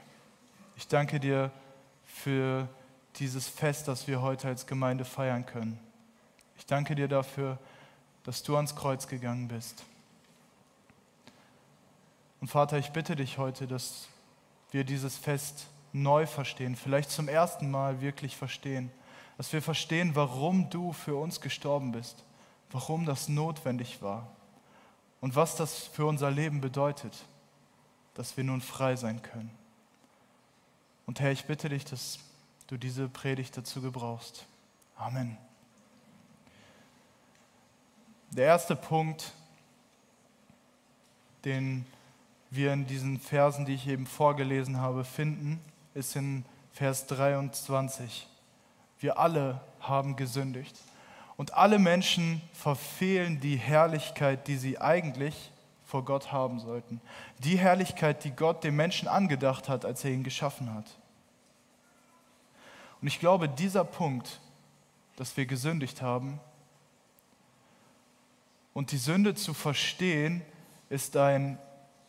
Ich 0.77 0.88
danke 0.88 1.19
dir 1.19 1.51
für 2.05 2.69
dieses 3.17 3.50
Fest, 3.50 3.89
das 3.89 4.07
wir 4.07 4.21
heute 4.21 4.47
als 4.47 4.65
Gemeinde 4.65 5.03
feiern 5.03 5.45
können. 5.45 5.77
Ich 6.57 6.65
danke 6.65 6.95
dir 6.95 7.09
dafür, 7.09 7.57
dass 8.24 8.43
du 8.43 8.55
ans 8.55 8.74
Kreuz 8.74 9.09
gegangen 9.09 9.50
bist. 9.50 9.83
Und 12.39 12.47
Vater, 12.47 12.77
ich 12.77 12.91
bitte 12.91 13.17
dich 13.17 13.38
heute, 13.38 13.67
dass 13.67 14.07
wir 14.71 14.86
dieses 14.86 15.17
Fest 15.17 15.67
neu 15.91 16.27
verstehen, 16.27 16.77
vielleicht 16.77 17.12
zum 17.12 17.27
ersten 17.27 17.69
Mal 17.69 18.00
wirklich 18.00 18.38
verstehen, 18.38 18.89
dass 19.38 19.53
wir 19.53 19.62
verstehen, 19.62 20.15
warum 20.15 20.70
du 20.70 20.94
für 20.94 21.15
uns 21.15 21.41
gestorben 21.41 21.91
bist, 21.91 22.24
warum 22.72 23.06
das 23.06 23.29
notwendig 23.29 24.01
war 24.01 24.27
und 25.22 25.36
was 25.36 25.56
das 25.56 25.88
für 25.88 26.06
unser 26.06 26.32
Leben 26.32 26.62
bedeutet 26.62 27.13
dass 28.17 28.36
wir 28.36 28.44
nun 28.44 28.62
frei 28.62 28.96
sein 28.96 29.22
können. 29.22 29.51
Und 31.06 31.20
Herr, 31.20 31.32
ich 31.32 31.46
bitte 31.46 31.70
dich, 31.70 31.86
dass 31.86 32.17
du 32.65 32.75
diese 32.75 33.08
Predigt 33.08 33.56
dazu 33.56 33.79
gebrauchst. 33.79 34.44
Amen. 34.96 35.38
Der 38.32 38.46
erste 38.46 38.75
Punkt, 38.75 39.34
den 41.46 41.86
wir 42.50 42.74
in 42.74 42.88
diesen 42.88 43.20
Versen, 43.20 43.65
die 43.65 43.75
ich 43.75 43.88
eben 43.88 44.08
vorgelesen 44.08 44.77
habe, 44.77 45.06
finden, 45.06 45.62
ist 45.94 46.15
in 46.15 46.44
Vers 46.74 47.06
23. 47.06 48.27
Wir 48.99 49.19
alle 49.19 49.61
haben 49.79 50.15
gesündigt 50.15 50.75
und 51.35 51.53
alle 51.53 51.79
Menschen 51.79 52.41
verfehlen 52.53 53.39
die 53.39 53.57
Herrlichkeit, 53.57 54.47
die 54.47 54.57
sie 54.57 54.79
eigentlich 54.79 55.51
vor 55.85 56.03
Gott 56.03 56.31
haben 56.31 56.59
sollten. 56.59 56.99
Die 57.39 57.57
Herrlichkeit, 57.57 58.23
die 58.23 58.31
Gott 58.31 58.63
dem 58.63 58.75
Menschen 58.75 59.07
angedacht 59.07 59.69
hat, 59.69 59.85
als 59.85 60.03
er 60.03 60.11
ihn 60.11 60.23
geschaffen 60.23 60.73
hat. 60.73 60.85
Und 63.01 63.07
ich 63.07 63.19
glaube, 63.19 63.47
dieser 63.47 63.83
Punkt, 63.83 64.41
dass 65.15 65.37
wir 65.37 65.45
gesündigt 65.45 66.01
haben 66.01 66.39
und 68.73 68.91
die 68.91 68.97
Sünde 68.97 69.35
zu 69.35 69.53
verstehen, 69.53 70.41
ist 70.89 71.15
ein 71.15 71.59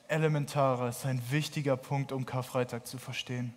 elementarer, 0.09 0.89
ist 0.89 1.05
ein 1.05 1.23
wichtiger 1.31 1.77
Punkt, 1.77 2.13
um 2.13 2.25
Karfreitag 2.25 2.87
zu 2.87 2.99
verstehen. 2.99 3.55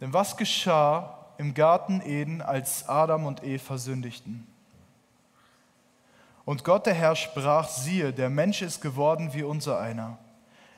Denn 0.00 0.12
was 0.12 0.36
geschah 0.36 1.23
im 1.38 1.54
Garten 1.54 2.00
Eden, 2.04 2.42
als 2.42 2.88
Adam 2.88 3.26
und 3.26 3.42
Eva 3.44 3.78
sündigten? 3.78 4.46
Und 6.44 6.64
Gott 6.64 6.86
der 6.86 6.94
Herr 6.94 7.16
sprach, 7.16 7.68
siehe, 7.68 8.12
der 8.12 8.28
Mensch 8.28 8.62
ist 8.62 8.80
geworden 8.80 9.30
wie 9.32 9.42
unser 9.42 9.80
einer, 9.80 10.18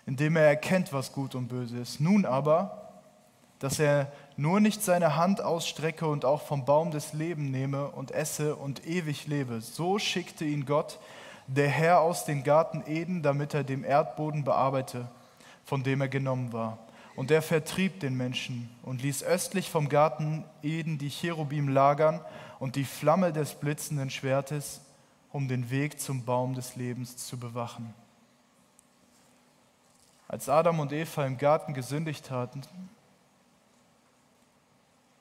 indem 0.07 0.37
er 0.37 0.45
erkennt, 0.45 0.93
was 0.93 1.13
gut 1.13 1.35
und 1.35 1.49
böse 1.49 1.79
ist. 1.79 2.01
Nun 2.01 2.25
aber, 2.25 2.87
dass 3.59 3.79
er 3.79 4.13
nur 4.37 4.61
nicht 4.61 4.83
seine 4.83 5.17
Hand 5.17 5.41
ausstrecke 5.41 6.07
und 6.07 6.25
auch 6.25 6.43
vom 6.43 6.65
Baum 6.65 6.91
des 6.91 7.13
Lebens 7.15 7.51
nehme 7.51 7.89
und 7.89 8.13
esse 8.13 8.55
und 8.55 8.87
ewig 8.87 9.27
lebe. 9.27 9.61
So 9.61 9.99
schickte 9.99 10.45
ihn 10.45 10.67
Gott, 10.67 10.99
der 11.47 11.69
Herr 11.69 12.01
aus 12.01 12.25
dem 12.25 12.45
Garten 12.45 12.85
Eden, 12.87 13.23
damit 13.23 13.55
er 13.55 13.65
dem 13.65 13.85
Erdboden 13.85 14.45
bearbeite, 14.45 15.09
von 15.65 15.83
dem 15.83 16.01
er 16.01 16.09
genommen 16.09 16.53
war. 16.53 16.79
Und 17.17 17.31
er 17.31 17.41
vertrieb 17.43 18.01
den 18.01 18.15
Menschen 18.15 18.69
und 18.83 19.03
ließ 19.03 19.25
östlich 19.25 19.71
vom 19.71 19.89
Garten 19.89 20.45
Eden 20.63 20.99
die 20.99 21.09
Cherubim 21.09 21.69
lagern 21.69 22.21
und 22.59 22.77
die 22.77 22.85
Flamme 22.85 23.33
des 23.33 23.55
blitzenden 23.55 24.11
Schwertes 24.11 24.83
um 25.33 25.49
den 25.49 25.71
Weg 25.71 26.01
zum 26.01 26.25
Baum 26.25 26.55
des 26.55 26.77
Lebens 26.77 27.17
zu 27.17 27.39
bewachen. 27.39 27.93
Als 30.29 30.49
Adam 30.49 30.81
und 30.81 30.93
Eva 30.93 31.27
im 31.27 31.39
Garten 31.39 31.75
gesündigt 31.75 32.31
hatten, 32.31 32.63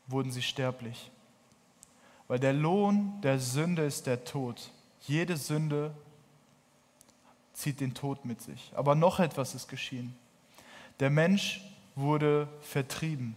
wurden 0.07 0.31
sie 0.31 0.41
sterblich. 0.41 1.11
Weil 2.27 2.39
der 2.39 2.53
Lohn 2.53 3.19
der 3.21 3.39
Sünde 3.39 3.83
ist 3.83 4.07
der 4.07 4.23
Tod. 4.23 4.71
Jede 5.01 5.37
Sünde 5.37 5.93
zieht 7.53 7.79
den 7.79 7.93
Tod 7.93 8.25
mit 8.25 8.41
sich. 8.41 8.71
Aber 8.75 8.95
noch 8.95 9.19
etwas 9.19 9.53
ist 9.53 9.67
geschehen. 9.67 10.17
Der 10.99 11.09
Mensch 11.09 11.61
wurde 11.95 12.47
vertrieben. 12.61 13.35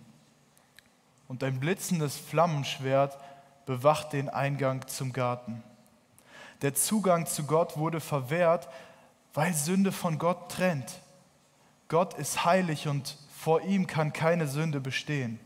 Und 1.28 1.44
ein 1.44 1.60
blitzendes 1.60 2.16
Flammenschwert 2.16 3.18
bewacht 3.66 4.12
den 4.12 4.28
Eingang 4.28 4.86
zum 4.88 5.12
Garten. 5.12 5.62
Der 6.62 6.74
Zugang 6.74 7.26
zu 7.26 7.44
Gott 7.44 7.76
wurde 7.76 8.00
verwehrt, 8.00 8.68
weil 9.34 9.54
Sünde 9.54 9.92
von 9.92 10.18
Gott 10.18 10.50
trennt. 10.50 11.00
Gott 11.88 12.14
ist 12.14 12.44
heilig 12.44 12.88
und 12.88 13.16
vor 13.36 13.62
ihm 13.62 13.86
kann 13.86 14.12
keine 14.12 14.48
Sünde 14.48 14.80
bestehen. 14.80 15.38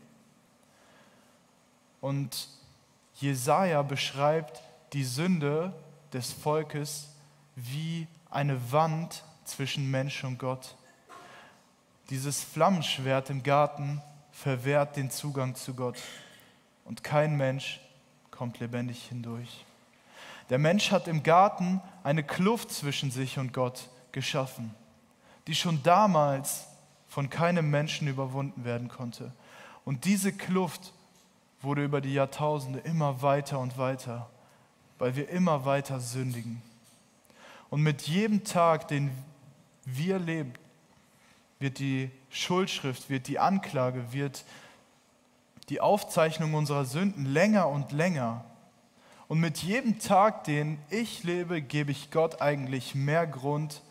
Und 2.01 2.47
Jesaja 3.15 3.81
beschreibt 3.81 4.61
die 4.93 5.03
Sünde 5.03 5.73
des 6.11 6.33
Volkes 6.33 7.09
wie 7.55 8.07
eine 8.29 8.71
Wand 8.71 9.23
zwischen 9.45 9.89
Mensch 9.91 10.23
und 10.23 10.37
Gott. 10.37 10.75
Dieses 12.09 12.43
Flammenschwert 12.43 13.29
im 13.29 13.43
Garten 13.43 14.01
verwehrt 14.31 14.97
den 14.97 15.09
Zugang 15.09 15.55
zu 15.55 15.73
Gott 15.73 15.99
und 16.85 17.03
kein 17.03 17.37
Mensch 17.37 17.79
kommt 18.31 18.59
lebendig 18.59 19.03
hindurch. 19.07 19.65
Der 20.49 20.59
Mensch 20.59 20.91
hat 20.91 21.07
im 21.07 21.23
Garten 21.23 21.81
eine 22.03 22.23
Kluft 22.23 22.71
zwischen 22.71 23.09
sich 23.09 23.39
und 23.39 23.53
Gott 23.53 23.89
geschaffen, 24.11 24.75
die 25.47 25.55
schon 25.55 25.81
damals 25.83 26.67
von 27.07 27.29
keinem 27.29 27.69
Menschen 27.69 28.07
überwunden 28.07 28.65
werden 28.65 28.89
konnte. 28.89 29.31
Und 29.85 30.05
diese 30.05 30.33
Kluft 30.33 30.93
wurde 31.61 31.83
über 31.83 32.01
die 32.01 32.13
Jahrtausende 32.13 32.79
immer 32.79 33.21
weiter 33.21 33.59
und 33.59 33.77
weiter, 33.77 34.29
weil 34.99 35.15
wir 35.15 35.29
immer 35.29 35.63
weiter 35.63 35.99
sündigen. 35.99 36.61
Und 37.69 37.81
mit 37.81 38.01
jedem 38.03 38.43
Tag, 38.43 38.87
den 38.89 39.11
wir 39.85 40.19
leben, 40.19 40.53
wird 41.63 41.79
die 41.79 42.11
Schuldschrift, 42.29 43.09
wird 43.09 43.27
die 43.27 43.39
Anklage, 43.39 44.11
wird 44.11 44.43
die 45.69 45.79
Aufzeichnung 45.79 46.53
unserer 46.55 46.83
Sünden 46.83 47.25
länger 47.25 47.69
und 47.69 47.93
länger. 47.93 48.43
Und 49.29 49.39
mit 49.39 49.59
jedem 49.59 49.97
Tag, 49.97 50.43
den 50.43 50.77
ich 50.89 51.23
lebe, 51.23 51.61
gebe 51.61 51.91
ich 51.91 52.11
Gott 52.11 52.41
eigentlich 52.41 52.95
mehr 52.95 53.25
Grund, 53.25 53.81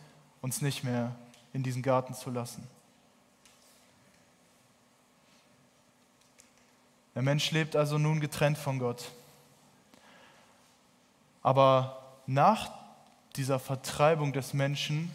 uns 0.43 0.61
nicht 0.61 0.85
mehr 0.85 1.17
in 1.55 1.63
diesen 1.63 1.83
Garten 1.83 2.13
zu 2.13 2.31
lassen. 2.31 2.69
Der 7.15 7.23
Mensch 7.23 7.51
lebt 7.53 7.75
also 7.75 7.97
nun 7.97 8.21
getrennt 8.21 8.59
von 8.59 8.79
Gott. 8.79 9.11
Aber 11.43 12.03
nach 12.27 12.71
dieser 13.37 13.59
Vertreibung 13.59 14.35
des 14.35 14.53
Menschen 14.53 15.11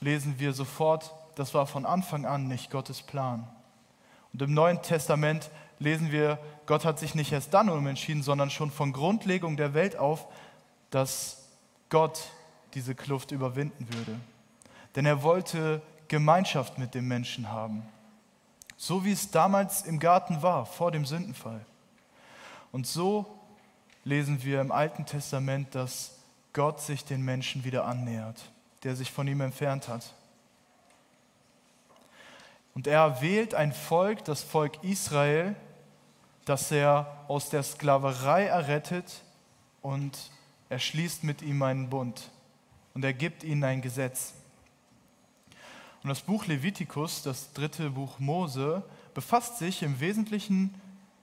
lesen 0.00 0.38
wir 0.38 0.52
sofort, 0.52 1.10
das 1.36 1.54
war 1.54 1.66
von 1.66 1.86
Anfang 1.86 2.24
an 2.24 2.48
nicht 2.48 2.70
Gottes 2.70 3.02
Plan. 3.02 3.46
Und 4.32 4.42
im 4.42 4.54
Neuen 4.54 4.82
Testament 4.82 5.50
lesen 5.78 6.10
wir, 6.10 6.38
Gott 6.64 6.84
hat 6.84 6.98
sich 6.98 7.14
nicht 7.14 7.30
erst 7.30 7.54
dann 7.54 7.68
umentschieden, 7.68 8.22
sondern 8.22 8.50
schon 8.50 8.70
von 8.70 8.92
Grundlegung 8.92 9.56
der 9.56 9.74
Welt 9.74 9.96
auf, 9.96 10.26
dass 10.90 11.44
Gott 11.90 12.20
diese 12.74 12.94
Kluft 12.94 13.30
überwinden 13.30 13.86
würde. 13.92 14.18
Denn 14.96 15.06
er 15.06 15.22
wollte 15.22 15.82
Gemeinschaft 16.08 16.78
mit 16.78 16.94
dem 16.94 17.06
Menschen 17.06 17.50
haben. 17.50 17.82
So 18.78 19.04
wie 19.04 19.12
es 19.12 19.30
damals 19.30 19.82
im 19.82 19.98
Garten 19.98 20.42
war, 20.42 20.66
vor 20.66 20.90
dem 20.90 21.04
Sündenfall. 21.04 21.64
Und 22.72 22.86
so 22.86 23.26
lesen 24.04 24.42
wir 24.42 24.60
im 24.62 24.72
Alten 24.72 25.04
Testament, 25.04 25.74
dass 25.74 26.12
Gott 26.54 26.80
sich 26.80 27.04
den 27.04 27.22
Menschen 27.22 27.64
wieder 27.64 27.84
annähert, 27.84 28.50
der 28.84 28.96
sich 28.96 29.12
von 29.12 29.28
ihm 29.28 29.42
entfernt 29.42 29.88
hat. 29.88 30.14
Und 32.76 32.86
er 32.86 33.22
wählt 33.22 33.54
ein 33.54 33.72
Volk, 33.72 34.22
das 34.26 34.42
Volk 34.42 34.84
Israel, 34.84 35.56
das 36.44 36.70
er 36.70 37.24
aus 37.26 37.48
der 37.48 37.62
Sklaverei 37.62 38.44
errettet 38.44 39.22
und 39.80 40.30
er 40.68 40.78
schließt 40.78 41.24
mit 41.24 41.40
ihm 41.40 41.62
einen 41.62 41.88
Bund 41.88 42.30
und 42.92 43.02
er 43.02 43.14
gibt 43.14 43.44
ihnen 43.44 43.64
ein 43.64 43.80
Gesetz. 43.80 44.34
Und 46.02 46.10
das 46.10 46.20
Buch 46.20 46.44
Levitikus, 46.44 47.22
das 47.22 47.50
dritte 47.54 47.88
Buch 47.88 48.18
Mose, 48.18 48.82
befasst 49.14 49.56
sich 49.56 49.82
im 49.82 49.98
Wesentlichen 49.98 50.74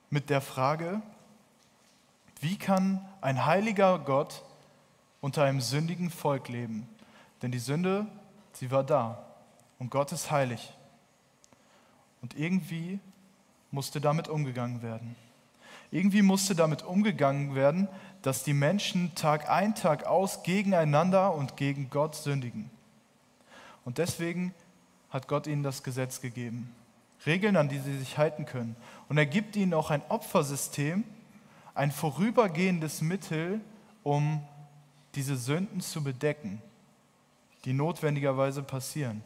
mit 0.09 0.31
der 0.31 0.41
Frage, 0.41 1.03
wie 2.41 2.57
kann 2.57 3.07
ein 3.21 3.45
heiliger 3.45 3.99
Gott 3.99 4.41
unter 5.21 5.43
einem 5.43 5.61
sündigen 5.61 6.09
Volk 6.09 6.49
leben? 6.49 6.89
Denn 7.43 7.51
die 7.51 7.59
Sünde, 7.59 8.07
sie 8.53 8.71
war 8.71 8.83
da 8.83 9.23
und 9.77 9.91
Gott 9.91 10.11
ist 10.11 10.31
heilig. 10.31 10.73
Und 12.23 12.39
irgendwie 12.39 12.99
musste 13.69 13.99
damit 13.99 14.29
umgegangen 14.29 14.81
werden. 14.81 15.15
Irgendwie 15.91 16.21
musste 16.21 16.55
damit 16.55 16.81
umgegangen 16.81 17.53
werden, 17.53 17.89
dass 18.21 18.43
die 18.43 18.53
Menschen 18.53 19.13
Tag 19.13 19.49
ein, 19.49 19.75
Tag 19.75 20.05
aus 20.05 20.41
gegeneinander 20.41 21.35
und 21.35 21.57
gegen 21.57 21.89
Gott 21.89 22.15
sündigen. 22.15 22.71
Und 23.83 23.97
deswegen 23.97 24.53
hat 25.09 25.27
Gott 25.27 25.47
ihnen 25.47 25.63
das 25.63 25.83
Gesetz 25.83 26.21
gegeben. 26.21 26.73
Regeln, 27.25 27.57
an 27.57 27.67
die 27.67 27.79
sie 27.79 27.97
sich 27.99 28.17
halten 28.17 28.45
können. 28.45 28.77
Und 29.09 29.17
er 29.17 29.25
gibt 29.25 29.57
ihnen 29.57 29.73
auch 29.73 29.91
ein 29.91 30.01
Opfersystem, 30.07 31.03
ein 31.75 31.91
vorübergehendes 31.91 33.01
Mittel, 33.01 33.59
um 34.01 34.41
diese 35.15 35.35
Sünden 35.35 35.81
zu 35.81 36.03
bedecken, 36.03 36.61
die 37.65 37.73
notwendigerweise 37.73 38.63
passieren. 38.63 39.23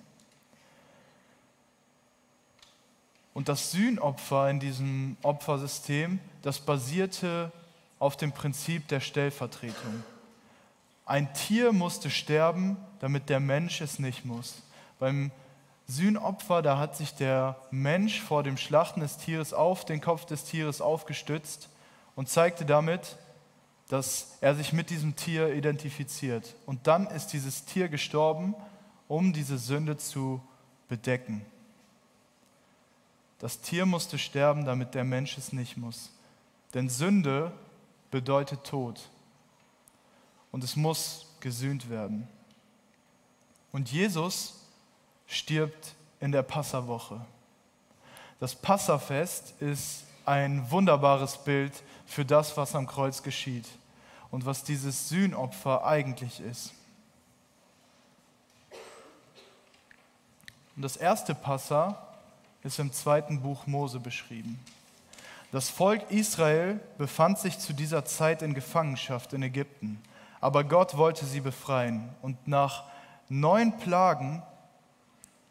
Und 3.38 3.50
das 3.50 3.70
Sühnopfer 3.70 4.50
in 4.50 4.60
diesem 4.60 5.16
Opfersystem, 5.22 6.20
das 6.42 6.58
basierte 6.58 7.52
auf 8.00 8.18
dem 8.18 8.32
Prinzip 8.32 8.88
der 8.88 9.00
Stellvertretung. 9.00 10.04
Ein 11.06 11.32
Tier 11.36 11.72
musste 11.72 12.10
sterben, 12.10 12.78
damit 13.00 13.30
der 13.30 13.40
Mensch 13.40 13.80
es 13.80 14.00
nicht 14.00 14.26
muss. 14.26 14.64
Beim 14.98 15.30
Sühnopfer, 15.86 16.64
da 16.64 16.80
hat 16.80 16.98
sich 16.98 17.14
der 17.14 17.58
Mensch 17.70 18.22
vor 18.22 18.42
dem 18.42 18.58
Schlachten 18.58 19.02
des 19.02 19.18
Tieres 19.18 19.54
auf 19.54 19.86
den 19.86 20.02
Kopf 20.02 20.26
des 20.26 20.44
Tieres 20.46 20.82
aufgestützt 20.82 21.70
und 22.16 22.30
zeigte 22.30 22.66
damit, 22.66 23.18
dass 23.88 24.36
er 24.42 24.56
sich 24.56 24.74
mit 24.74 24.90
diesem 24.90 25.16
Tier 25.16 25.54
identifiziert. 25.54 26.56
Und 26.66 26.88
dann 26.88 27.06
ist 27.06 27.28
dieses 27.28 27.66
Tier 27.66 27.88
gestorben, 27.88 28.56
um 29.08 29.32
diese 29.32 29.60
Sünde 29.60 29.96
zu 29.96 30.42
bedecken. 30.88 31.46
Das 33.40 33.60
Tier 33.62 33.86
musste 33.86 34.18
sterben, 34.18 34.66
damit 34.66 34.96
der 34.96 35.04
Mensch 35.04 35.38
es 35.38 35.54
nicht 35.54 35.78
muss. 35.78 36.12
Denn 36.74 36.90
Sünde 36.90 37.52
bedeutet 38.12 38.64
Tod. 38.64 39.00
Und 40.52 40.64
es 40.64 40.76
muss 40.76 41.28
gesühnt 41.40 41.90
werden. 41.90 42.28
Und 43.72 43.92
Jesus 43.92 44.56
stirbt 45.28 45.94
in 46.20 46.32
der 46.32 46.42
Passawoche. 46.42 47.22
Das 48.40 48.56
Passafest 48.56 49.60
ist 49.62 50.04
ein 50.26 50.70
wunderbares 50.72 51.38
Bild 51.38 51.72
für 52.06 52.26
das, 52.26 52.58
was 52.58 52.76
am 52.76 52.88
Kreuz 52.88 53.22
geschieht 53.24 53.68
und 54.32 54.46
was 54.46 54.64
dieses 54.64 55.10
Sühnopfer 55.10 55.86
eigentlich 55.86 56.40
ist. 56.40 56.74
Und 60.76 60.82
das 60.84 60.98
erste 60.98 61.34
Passa 61.34 62.07
ist 62.68 62.80
im 62.80 62.94
zweiten 62.94 63.42
Buch 63.42 63.66
Mose 63.66 64.00
beschrieben. 64.00 64.60
Das 65.52 65.70
Volk 65.70 66.12
Israel 66.12 66.80
befand 66.98 67.40
sich 67.40 67.58
zu 67.58 67.74
dieser 67.74 68.06
Zeit 68.06 68.42
in 68.42 68.54
Gefangenschaft 68.54 69.34
in 69.34 69.42
Ägypten, 69.42 70.02
aber 70.42 70.64
Gott 70.64 70.98
wollte 70.98 71.26
sie 71.26 71.42
befreien. 71.42 72.10
Und 72.22 72.48
nach 72.48 72.84
neun 73.30 73.78
Plagen 73.78 74.44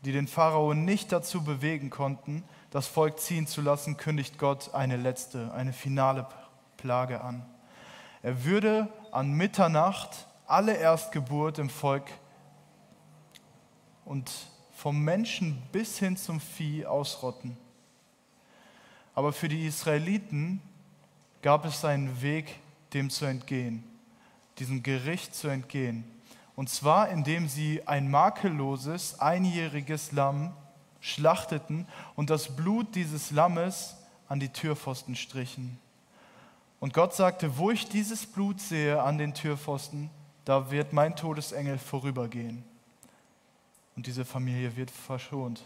die 0.07 0.13
den 0.13 0.29
Pharao 0.29 0.73
nicht 0.73 1.11
dazu 1.11 1.43
bewegen 1.43 1.91
konnten, 1.91 2.45
das 2.71 2.87
Volk 2.87 3.19
ziehen 3.19 3.49
zu 3.49 3.61
lassen, 3.61 3.97
kündigt 3.97 4.39
Gott 4.39 4.73
eine 4.73 4.97
letzte, 4.97 5.53
eine 5.53 5.73
finale 5.73 6.29
Plage 6.77 7.21
an. 7.23 7.45
Er 8.23 8.45
würde 8.45 8.89
an 9.11 9.33
Mitternacht 9.33 10.29
alle 10.47 10.77
Erstgeburt 10.77 11.59
im 11.59 11.69
Volk 11.69 12.05
und 14.05 14.31
vom 14.77 15.03
Menschen 15.03 15.63
bis 15.73 15.99
hin 15.99 16.19
zum 16.19 16.39
Vieh 16.39 16.85
ausrotten. 16.85 17.57
Aber 19.15 19.33
für 19.33 19.49
die 19.49 19.67
Israeliten 19.67 20.61
gab 21.41 21.65
es 21.65 21.83
einen 21.83 22.21
Weg, 22.21 22.57
dem 22.93 23.09
zu 23.09 23.25
entgehen, 23.25 23.83
diesem 24.59 24.83
Gericht 24.83 25.35
zu 25.35 25.49
entgehen. 25.49 26.05
Und 26.55 26.69
zwar, 26.69 27.09
indem 27.09 27.49
sie 27.49 27.87
ein 27.87 28.11
makelloses, 28.11 29.19
einjähriges 29.19 30.13
Lamm 30.13 30.53
schlachteten 31.01 31.87
und 32.15 32.29
das 32.29 32.55
Blut 32.55 32.95
dieses 32.95 33.31
Lammes 33.31 33.97
an 34.29 34.41
die 34.41 34.51
Türpfosten 34.51 35.17
strichen. 35.17 35.79
Und 36.81 36.93
Gott 36.93 37.15
sagte, 37.15 37.57
wo 37.57 37.71
ich 37.71 37.89
dieses 37.89 38.27
Blut 38.27 38.61
sehe 38.61 39.03
an 39.03 39.17
den 39.17 39.33
Türpfosten, 39.33 40.11
da 40.45 40.71
wird 40.71 40.93
mein 40.93 41.17
Todesengel 41.17 41.79
vorübergehen. 41.79 42.63
Und 43.97 44.07
diese 44.07 44.25
Familie 44.25 44.77
wird 44.77 44.91
verschont. 44.91 45.63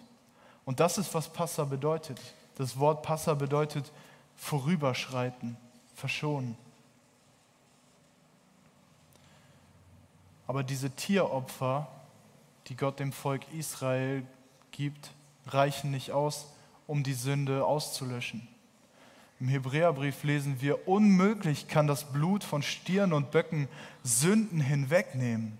Und 0.64 0.80
das 0.80 0.98
ist, 0.98 1.12
was 1.14 1.32
Passa 1.32 1.64
bedeutet. 1.64 2.20
Das 2.56 2.78
Wort 2.78 3.02
Passa 3.02 3.34
bedeutet 3.34 3.90
vorüberschreiten, 4.36 5.56
verschonen. 5.94 6.56
Aber 10.46 10.62
diese 10.62 10.90
Tieropfer, 10.90 11.88
die 12.66 12.76
Gott 12.76 12.98
dem 13.00 13.12
Volk 13.12 13.42
Israel 13.52 14.24
gibt, 14.70 15.10
reichen 15.46 15.90
nicht 15.90 16.12
aus, 16.12 16.46
um 16.86 17.02
die 17.02 17.14
Sünde 17.14 17.64
auszulöschen. 17.64 18.48
Im 19.38 19.48
Hebräerbrief 19.48 20.22
lesen 20.22 20.60
wir, 20.60 20.86
unmöglich 20.86 21.66
kann 21.66 21.86
das 21.86 22.12
Blut 22.12 22.44
von 22.44 22.62
Stieren 22.62 23.12
und 23.12 23.30
Böcken 23.30 23.68
Sünden 24.02 24.60
hinwegnehmen. 24.60 25.58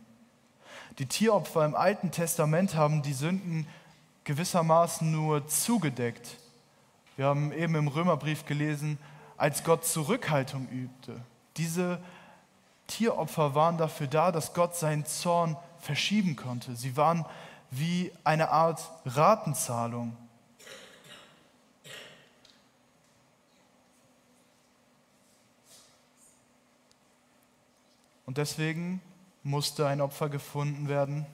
Die 0.98 1.07
Tieropfer 1.07 1.64
im 1.64 1.74
Alten 1.74 2.11
Testament 2.11 2.74
haben 2.74 3.03
die 3.03 3.12
Sünden 3.12 3.66
gewissermaßen 4.24 5.11
nur 5.11 5.46
zugedeckt. 5.48 6.37
Wir 7.16 7.26
haben 7.26 7.53
eben 7.53 7.74
im 7.74 7.88
Römerbrief 7.88 8.44
gelesen, 8.46 8.98
als 9.37 9.64
Gott 9.64 9.85
Zurückhaltung 9.85 10.68
übte. 10.68 11.20
Diese 11.57 12.00
Tieropfer 12.87 13.55
waren 13.55 13.79
dafür 13.79 14.07
da, 14.07 14.33
dass 14.33 14.53
Gott 14.53 14.76
seinen 14.76 15.07
Zorn 15.07 15.57
verschieben 15.79 16.37
konnte. 16.37 16.76
Sie 16.76 16.96
waren 16.96 17.24
wie 17.70 18.12
eine 18.24 18.50
Art 18.50 18.81
Ratenzahlung. 19.07 20.16
Und 28.26 28.38
deswegen 28.38 29.00
musste 29.42 29.87
ein 29.87 30.00
Opfer 30.00 30.29
gefunden 30.29 30.88
werden, 30.88 31.26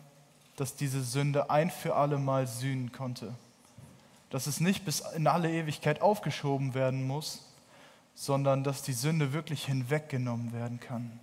das 0.57 0.77
diese 0.77 1.03
Sünde 1.03 1.51
ein 1.51 1.71
für 1.71 1.97
alle 1.97 2.19
Mal 2.19 2.47
sühnen 2.47 2.93
konnte. 2.93 3.35
Dass 4.31 4.47
es 4.47 4.61
nicht 4.61 4.85
bis 4.85 5.01
in 5.01 5.27
alle 5.27 5.51
Ewigkeit 5.51 6.01
aufgeschoben 6.01 6.75
werden 6.75 7.07
muss, 7.07 7.45
sondern 8.15 8.65
dass 8.65 8.83
die 8.83 8.93
Sünde 8.93 9.33
wirklich 9.33 9.67
hinweggenommen 9.67 10.53
werden 10.53 10.81
kann. 10.81 11.21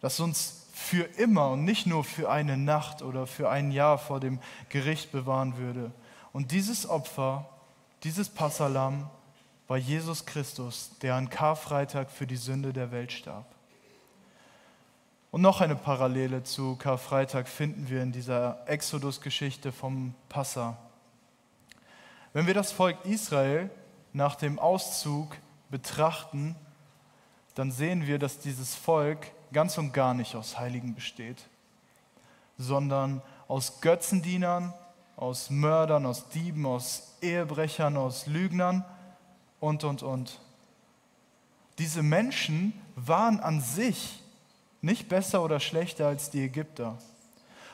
Dass 0.00 0.18
uns 0.18 0.66
für 0.72 1.04
immer 1.16 1.50
und 1.50 1.64
nicht 1.64 1.86
nur 1.86 2.02
für 2.02 2.30
eine 2.30 2.56
Nacht 2.56 3.02
oder 3.02 3.26
für 3.26 3.50
ein 3.50 3.70
Jahr 3.70 3.98
vor 3.98 4.18
dem 4.18 4.40
Gericht 4.68 5.12
bewahren 5.12 5.56
würde. 5.56 5.92
Und 6.32 6.50
dieses 6.50 6.88
Opfer, 6.88 7.48
dieses 8.02 8.28
Passalam 8.28 9.08
war 9.68 9.76
Jesus 9.76 10.26
Christus, 10.26 10.90
der 11.02 11.14
an 11.14 11.30
Karfreitag 11.30 12.10
für 12.10 12.26
die 12.26 12.36
Sünde 12.36 12.72
der 12.72 12.90
Welt 12.90 13.12
starb. 13.12 13.46
Und 15.32 15.40
noch 15.40 15.62
eine 15.62 15.76
Parallele 15.76 16.44
zu 16.44 16.76
Karfreitag 16.76 17.48
finden 17.48 17.88
wir 17.88 18.02
in 18.02 18.12
dieser 18.12 18.68
Exodus-Geschichte 18.68 19.72
vom 19.72 20.14
Passa. 20.28 20.76
Wenn 22.34 22.46
wir 22.46 22.52
das 22.52 22.70
Volk 22.70 23.02
Israel 23.06 23.70
nach 24.12 24.34
dem 24.34 24.58
Auszug 24.58 25.38
betrachten, 25.70 26.54
dann 27.54 27.72
sehen 27.72 28.06
wir, 28.06 28.18
dass 28.18 28.40
dieses 28.40 28.74
Volk 28.74 29.32
ganz 29.54 29.78
und 29.78 29.94
gar 29.94 30.12
nicht 30.12 30.36
aus 30.36 30.58
Heiligen 30.58 30.94
besteht, 30.94 31.48
sondern 32.58 33.22
aus 33.48 33.80
Götzendienern, 33.80 34.74
aus 35.16 35.48
Mördern, 35.48 36.04
aus 36.04 36.28
Dieben, 36.28 36.66
aus 36.66 37.16
Ehebrechern, 37.22 37.96
aus 37.96 38.26
Lügnern 38.26 38.84
und, 39.60 39.82
und, 39.82 40.02
und. 40.02 40.40
Diese 41.78 42.02
Menschen 42.02 42.74
waren 42.96 43.40
an 43.40 43.62
sich 43.62 44.21
nicht 44.82 45.08
besser 45.08 45.42
oder 45.42 45.60
schlechter 45.60 46.08
als 46.08 46.30
die 46.30 46.42
Ägypter. 46.42 46.98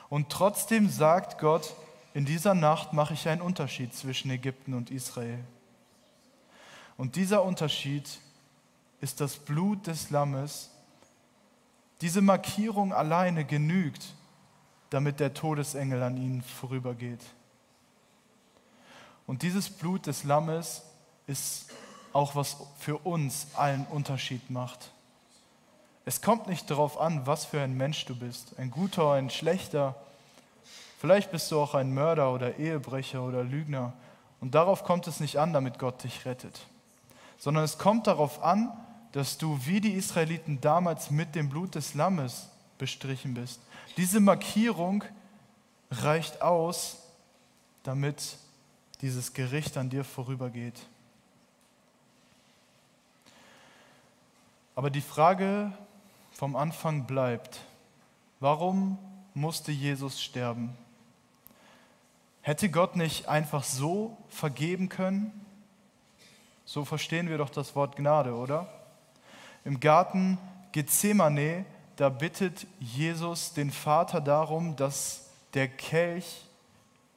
Und 0.09 0.29
trotzdem 0.29 0.89
sagt 0.89 1.39
Gott, 1.39 1.75
in 2.13 2.25
dieser 2.25 2.53
Nacht 2.53 2.93
mache 2.93 3.13
ich 3.13 3.27
einen 3.27 3.41
Unterschied 3.41 3.93
zwischen 3.93 4.31
Ägypten 4.31 4.73
und 4.73 4.91
Israel. 4.91 5.39
Und 6.97 7.15
dieser 7.15 7.43
Unterschied 7.43 8.19
ist 9.01 9.21
das 9.21 9.37
Blut 9.37 9.87
des 9.87 10.09
Lammes. 10.09 10.69
Diese 12.01 12.21
Markierung 12.21 12.93
alleine 12.93 13.45
genügt, 13.45 14.13
damit 14.89 15.19
der 15.19 15.33
Todesengel 15.33 16.01
an 16.03 16.17
ihnen 16.17 16.41
vorübergeht. 16.41 17.21
Und 19.27 19.43
dieses 19.43 19.69
Blut 19.69 20.07
des 20.07 20.23
Lammes 20.23 20.83
ist 21.27 21.67
auch, 22.13 22.35
was 22.35 22.57
für 22.79 22.97
uns 22.97 23.47
allen 23.53 23.85
Unterschied 23.85 24.49
macht. 24.49 24.91
Es 26.09 26.23
kommt 26.23 26.47
nicht 26.47 26.71
darauf 26.71 26.99
an, 26.99 27.27
was 27.27 27.45
für 27.45 27.61
ein 27.61 27.77
Mensch 27.77 28.03
du 28.05 28.15
bist, 28.15 28.57
ein 28.57 28.71
guter, 28.71 29.11
ein 29.11 29.29
schlechter. 29.29 29.93
Vielleicht 30.97 31.29
bist 31.29 31.51
du 31.51 31.59
auch 31.59 31.75
ein 31.75 31.93
Mörder 31.93 32.33
oder 32.33 32.57
Ehebrecher 32.57 33.21
oder 33.21 33.43
Lügner. 33.43 33.93
Und 34.41 34.55
darauf 34.55 34.83
kommt 34.83 35.05
es 35.05 35.19
nicht 35.19 35.37
an, 35.37 35.53
damit 35.53 35.77
Gott 35.77 36.03
dich 36.03 36.25
rettet, 36.25 36.61
sondern 37.37 37.63
es 37.63 37.77
kommt 37.77 38.07
darauf 38.07 38.41
an, 38.41 38.71
dass 39.11 39.37
du 39.37 39.59
wie 39.67 39.81
die 39.81 39.91
Israeliten 39.91 40.59
damals 40.59 41.11
mit 41.11 41.35
dem 41.35 41.47
Blut 41.47 41.75
des 41.75 41.93
Lammes 41.93 42.47
bestrichen 42.79 43.35
bist. 43.35 43.61
Diese 43.95 44.19
Markierung 44.19 45.03
reicht 45.91 46.41
aus, 46.41 47.03
damit 47.83 48.37
dieses 49.01 49.33
Gericht 49.33 49.77
an 49.77 49.91
dir 49.91 50.03
vorübergeht. 50.03 50.79
Aber 54.73 54.89
die 54.89 55.01
Frage 55.01 55.71
vom 56.39 56.55
Anfang 56.55 57.03
bleibt. 57.03 57.59
Warum 58.39 58.97
musste 59.33 59.73
Jesus 59.73 60.21
sterben? 60.21 60.73
Hätte 62.39 62.69
Gott 62.69 62.95
nicht 62.95 63.27
einfach 63.27 63.65
so 63.65 64.15
vergeben 64.29 64.87
können? 64.87 65.33
So 66.63 66.85
verstehen 66.85 67.27
wir 67.27 67.37
doch 67.37 67.49
das 67.49 67.75
Wort 67.75 67.97
Gnade, 67.97 68.33
oder? 68.33 68.69
Im 69.65 69.81
Garten 69.81 70.37
Gethsemane, 70.71 71.65
da 71.97 72.07
bittet 72.07 72.65
Jesus 72.79 73.51
den 73.51 73.69
Vater 73.69 74.21
darum, 74.21 74.77
dass 74.77 75.29
der 75.53 75.67
Kelch 75.67 76.45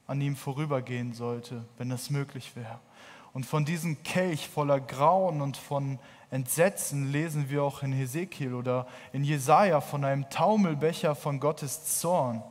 an 0.08 0.20
ihm 0.20 0.34
vorübergehen 0.34 1.12
sollte, 1.12 1.64
wenn 1.78 1.92
es 1.92 2.10
möglich 2.10 2.56
wäre. 2.56 2.80
Und 3.32 3.46
von 3.46 3.64
diesem 3.64 4.02
Kelch 4.02 4.48
voller 4.48 4.80
Grauen 4.80 5.42
und 5.42 5.56
von 5.56 6.00
Entsetzen 6.32 7.12
lesen 7.12 7.50
wir 7.50 7.62
auch 7.62 7.82
in 7.82 7.92
Hesekiel 7.92 8.54
oder 8.54 8.86
in 9.12 9.22
Jesaja 9.22 9.82
von 9.82 10.02
einem 10.02 10.30
Taumelbecher 10.30 11.14
von 11.14 11.38
Gottes 11.40 11.98
Zorn. 11.98 12.42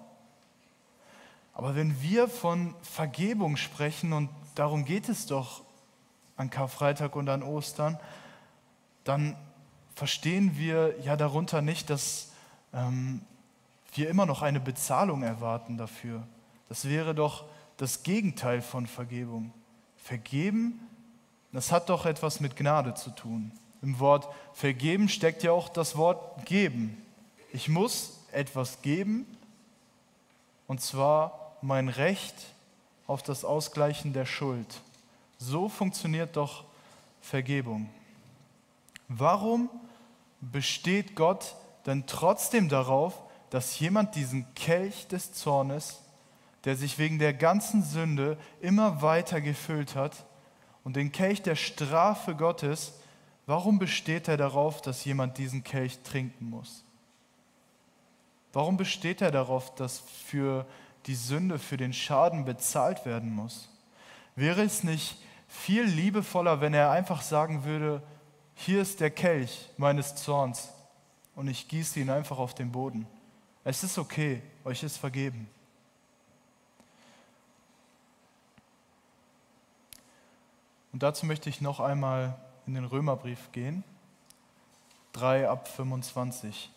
Aber 1.55 1.75
wenn 1.75 1.99
wir 1.99 2.27
von 2.27 2.75
Vergebung 2.83 3.57
sprechen, 3.57 4.13
und 4.13 4.29
darum 4.53 4.85
geht 4.85 5.09
es 5.09 5.25
doch 5.25 5.63
an 6.37 6.51
Karfreitag 6.51 7.15
und 7.15 7.27
an 7.27 7.41
Ostern, 7.41 7.99
dann 9.03 9.35
verstehen 9.95 10.59
wir 10.59 10.99
ja 11.01 11.15
darunter 11.15 11.63
nicht, 11.63 11.89
dass 11.89 12.31
ähm, 12.73 13.21
wir 13.95 14.11
immer 14.11 14.27
noch 14.27 14.43
eine 14.43 14.59
Bezahlung 14.59 15.23
erwarten 15.23 15.79
dafür. 15.79 16.21
Das 16.69 16.87
wäre 16.87 17.15
doch 17.15 17.45
das 17.77 18.03
Gegenteil 18.03 18.61
von 18.61 18.85
Vergebung. 18.85 19.51
Vergeben, 19.97 20.87
das 21.51 21.71
hat 21.71 21.89
doch 21.89 22.05
etwas 22.05 22.41
mit 22.41 22.55
Gnade 22.55 22.93
zu 22.93 23.09
tun. 23.09 23.51
Im 23.81 23.99
Wort 23.99 24.27
vergeben 24.53 25.09
steckt 25.09 25.43
ja 25.43 25.51
auch 25.51 25.69
das 25.69 25.97
Wort 25.97 26.45
geben. 26.45 27.03
Ich 27.51 27.67
muss 27.67 28.19
etwas 28.31 28.81
geben, 28.81 29.25
und 30.67 30.81
zwar 30.81 31.55
mein 31.61 31.89
Recht 31.89 32.35
auf 33.07 33.23
das 33.23 33.43
Ausgleichen 33.43 34.13
der 34.13 34.25
Schuld. 34.25 34.81
So 35.37 35.67
funktioniert 35.67 36.37
doch 36.37 36.63
Vergebung. 37.21 37.89
Warum 39.07 39.69
besteht 40.39 41.15
Gott 41.15 41.55
denn 41.85 42.05
trotzdem 42.07 42.69
darauf, 42.69 43.19
dass 43.49 43.79
jemand 43.79 44.15
diesen 44.15 44.53
Kelch 44.55 45.07
des 45.07 45.33
Zornes, 45.33 45.99
der 46.63 46.75
sich 46.75 46.97
wegen 46.97 47.19
der 47.19 47.33
ganzen 47.33 47.83
Sünde 47.83 48.37
immer 48.61 49.01
weiter 49.01 49.41
gefüllt 49.41 49.95
hat, 49.95 50.25
und 50.83 50.95
den 50.95 51.11
Kelch 51.11 51.41
der 51.41 51.55
Strafe 51.55 52.35
Gottes, 52.35 52.93
Warum 53.51 53.79
besteht 53.79 54.29
er 54.29 54.37
darauf, 54.37 54.81
dass 54.81 55.03
jemand 55.03 55.37
diesen 55.37 55.61
Kelch 55.61 55.99
trinken 56.03 56.49
muss? 56.49 56.85
Warum 58.53 58.77
besteht 58.77 59.19
er 59.19 59.29
darauf, 59.29 59.75
dass 59.75 59.99
für 59.99 60.65
die 61.05 61.15
Sünde, 61.15 61.59
für 61.59 61.75
den 61.75 61.91
Schaden 61.91 62.45
bezahlt 62.45 63.05
werden 63.05 63.29
muss? 63.35 63.67
Wäre 64.37 64.61
es 64.61 64.85
nicht 64.85 65.17
viel 65.49 65.83
liebevoller, 65.83 66.61
wenn 66.61 66.73
er 66.73 66.91
einfach 66.91 67.21
sagen 67.21 67.65
würde, 67.65 68.01
hier 68.55 68.81
ist 68.81 69.01
der 69.01 69.11
Kelch 69.11 69.69
meines 69.75 70.15
Zorns 70.15 70.69
und 71.35 71.49
ich 71.49 71.67
gieße 71.67 71.99
ihn 71.99 72.09
einfach 72.09 72.39
auf 72.39 72.55
den 72.55 72.71
Boden. 72.71 73.05
Es 73.65 73.83
ist 73.83 73.97
okay, 73.97 74.41
euch 74.63 74.81
ist 74.81 74.95
vergeben. 74.95 75.49
Und 80.93 81.03
dazu 81.03 81.25
möchte 81.25 81.49
ich 81.49 81.59
noch 81.59 81.81
einmal 81.81 82.39
in 82.67 82.73
den 82.73 82.85
Römerbrief 82.85 83.51
gehen, 83.51 83.83
3 85.13 85.49
ab 85.49 85.67
25. 85.67 86.69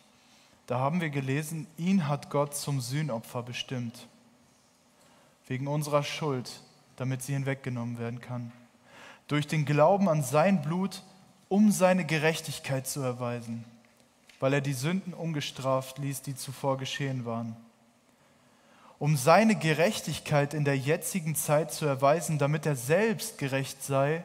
Da 0.66 0.78
haben 0.78 1.00
wir 1.00 1.10
gelesen, 1.10 1.66
ihn 1.76 2.08
hat 2.08 2.30
Gott 2.30 2.54
zum 2.54 2.80
Sühnopfer 2.80 3.42
bestimmt, 3.42 4.06
wegen 5.46 5.66
unserer 5.66 6.02
Schuld, 6.02 6.50
damit 6.96 7.22
sie 7.22 7.34
hinweggenommen 7.34 7.98
werden 7.98 8.20
kann. 8.20 8.52
Durch 9.28 9.46
den 9.46 9.64
Glauben 9.64 10.08
an 10.08 10.22
sein 10.22 10.62
Blut, 10.62 11.02
um 11.48 11.70
seine 11.70 12.04
Gerechtigkeit 12.04 12.86
zu 12.86 13.00
erweisen, 13.00 13.64
weil 14.40 14.54
er 14.54 14.60
die 14.60 14.72
Sünden 14.72 15.14
ungestraft 15.14 15.98
ließ, 15.98 16.22
die 16.22 16.34
zuvor 16.34 16.78
geschehen 16.78 17.24
waren. 17.24 17.56
Um 18.98 19.16
seine 19.16 19.54
Gerechtigkeit 19.54 20.54
in 20.54 20.64
der 20.64 20.78
jetzigen 20.78 21.34
Zeit 21.34 21.72
zu 21.72 21.84
erweisen, 21.84 22.38
damit 22.38 22.64
er 22.64 22.76
selbst 22.76 23.38
gerecht 23.38 23.82
sei 23.82 24.24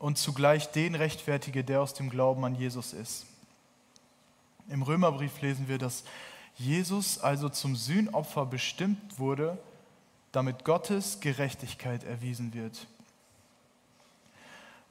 und 0.00 0.18
zugleich 0.18 0.72
den 0.72 0.96
rechtfertige, 0.96 1.62
der 1.62 1.82
aus 1.82 1.94
dem 1.94 2.10
Glauben 2.10 2.44
an 2.44 2.56
Jesus 2.56 2.92
ist. 2.92 3.26
Im 4.68 4.82
Römerbrief 4.82 5.40
lesen 5.42 5.68
wir, 5.68 5.78
dass 5.78 6.04
Jesus 6.56 7.18
also 7.18 7.48
zum 7.48 7.76
Sühnopfer 7.76 8.46
bestimmt 8.46 9.18
wurde, 9.18 9.58
damit 10.32 10.64
Gottes 10.64 11.20
Gerechtigkeit 11.20 12.02
erwiesen 12.04 12.54
wird. 12.54 12.86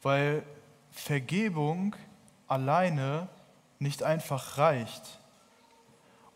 Weil 0.04 0.44
Vergebung 0.92 1.96
alleine 2.48 3.28
nicht 3.80 4.04
einfach 4.04 4.58
reicht. 4.58 5.20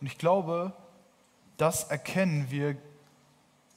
Und 0.02 0.08
ich 0.08 0.18
glaube, 0.18 0.74
das 1.58 1.84
erkennen 1.86 2.50
wir 2.50 2.76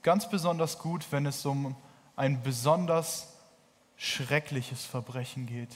ganz 0.03 0.31
besonders 0.31 0.79
gut, 0.79 1.07
wenn 1.11 1.27
es 1.27 1.45
um 1.45 1.77
ein 2.15 2.43
besonders 2.43 3.36
schreckliches 3.97 4.85
Verbrechen 4.85 5.47
geht, 5.47 5.75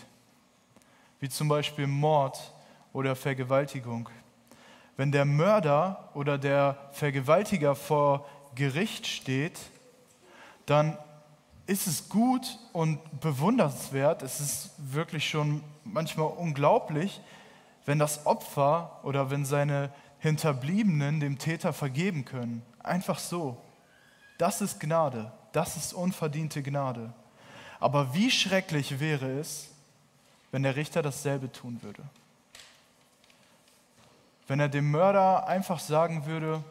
wie 1.21 1.29
zum 1.29 1.49
Beispiel 1.49 1.87
Mord 1.87 2.53
oder 2.93 3.17
Vergewaltigung. 3.17 4.09
Wenn 4.97 5.13
der 5.13 5.25
Mörder 5.25 6.11
oder 6.15 6.37
der 6.37 6.91
Vergewaltiger 6.93 7.75
vor 7.75 8.27
Gericht 8.55 9.07
steht, 9.07 9.59
dann 10.67 10.99
ist 11.67 11.87
es 11.87 12.09
gut 12.09 12.59
und 12.73 12.99
bewundernswert, 13.21 14.23
es 14.23 14.41
ist 14.41 14.71
wirklich 14.79 15.29
schon 15.29 15.63
manchmal 15.85 16.27
unglaublich, 16.27 17.21
wenn 17.87 17.99
das 17.99 18.27
Opfer 18.27 19.01
oder 19.03 19.31
wenn 19.31 19.45
seine 19.45 19.93
Hinterbliebenen 20.19 21.21
dem 21.21 21.39
Täter 21.39 21.73
vergeben 21.73 22.25
können. 22.25 22.63
Einfach 22.81 23.19
so. 23.19 23.57
Das 24.37 24.61
ist 24.61 24.81
Gnade, 24.81 25.33
das 25.53 25.77
ist 25.77 25.93
unverdiente 25.93 26.63
Gnade. 26.63 27.13
Aber 27.81 28.15
wie 28.15 28.31
schrecklich 28.31 29.01
wäre 29.01 29.41
es, 29.41 29.69
wenn 30.53 30.63
der 30.63 30.77
Richter 30.77 31.03
dasselbe 31.03 31.51
tun 31.51 31.83
würde? 31.83 32.03
Wenn 34.47 34.61
er 34.61 34.69
dem 34.69 34.91
Mörder 34.91 35.47
einfach 35.47 35.79
sagen 35.79 36.27
würde, 36.27 36.63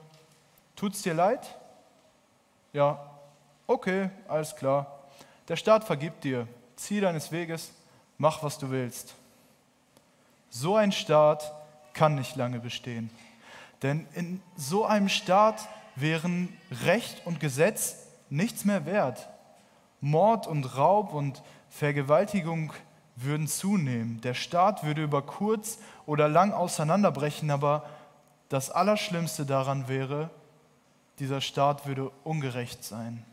tut's 0.75 1.01
dir 1.01 1.13
leid? 1.13 1.55
Ja, 2.73 3.09
okay, 3.65 4.09
alles 4.27 4.55
klar. 4.55 4.99
Der 5.47 5.55
Staat 5.55 5.83
vergibt 5.83 6.23
dir, 6.23 6.47
zieh 6.75 6.99
deines 6.99 7.31
Weges, 7.31 7.71
mach, 8.17 8.43
was 8.43 8.59
du 8.59 8.69
willst. 8.69 9.15
So 10.49 10.75
ein 10.75 10.91
Staat 10.91 11.51
kann 11.93 12.15
nicht 12.15 12.35
lange 12.35 12.59
bestehen. 12.59 13.09
Denn 13.81 14.05
in 14.13 14.41
so 14.55 14.85
einem 14.85 15.09
Staat 15.09 15.67
wären 15.95 16.55
Recht 16.85 17.25
und 17.25 17.39
Gesetz 17.39 17.95
nichts 18.29 18.65
mehr 18.65 18.85
wert. 18.85 19.27
Mord 20.01 20.47
und 20.47 20.77
Raub 20.77 21.13
und 21.13 21.41
Vergewaltigung 21.69 22.73
würden 23.15 23.47
zunehmen. 23.47 24.21
Der 24.21 24.33
Staat 24.33 24.83
würde 24.83 25.03
über 25.03 25.21
kurz 25.21 25.79
oder 26.05 26.29
lang 26.29 26.53
auseinanderbrechen, 26.53 27.51
aber 27.51 27.85
das 28.47 28.71
Allerschlimmste 28.71 29.45
daran 29.45 29.87
wäre, 29.87 30.29
dieser 31.19 31.41
Staat 31.41 31.85
würde 31.85 32.11
ungerecht 32.23 32.83
sein. 32.83 33.23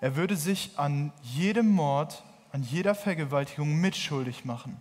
Er 0.00 0.16
würde 0.16 0.36
sich 0.36 0.78
an 0.78 1.12
jedem 1.22 1.68
Mord, 1.68 2.24
an 2.52 2.62
jeder 2.62 2.94
Vergewaltigung 2.94 3.80
mitschuldig 3.80 4.44
machen, 4.44 4.80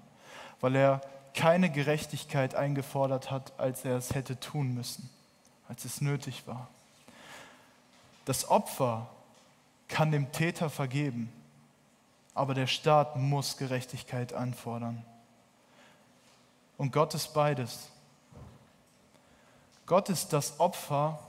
weil 0.62 0.76
er 0.76 1.02
keine 1.34 1.70
Gerechtigkeit 1.70 2.56
eingefordert 2.56 3.30
hat, 3.30 3.54
als 3.60 3.86
er 3.86 3.98
es 3.98 4.16
hätte 4.16 4.40
tun 4.40 4.74
müssen, 4.74 5.10
als 5.68 5.86
es 5.86 6.02
nötig 6.02 6.48
war. 6.48 6.70
Das 8.26 8.50
Opfer 8.50 9.08
kann 9.90 10.12
dem 10.12 10.32
Täter 10.32 10.70
vergeben, 10.70 11.32
aber 12.34 12.54
der 12.54 12.68
Staat 12.68 13.18
muss 13.18 13.58
Gerechtigkeit 13.58 14.34
anfordern. 14.34 15.04
Und 16.78 16.94
Gott 16.94 17.14
ist 17.14 17.34
beides. 17.34 17.90
Gott 19.86 20.08
ist 20.08 20.32
das 20.32 20.60
Opfer, 20.60 21.20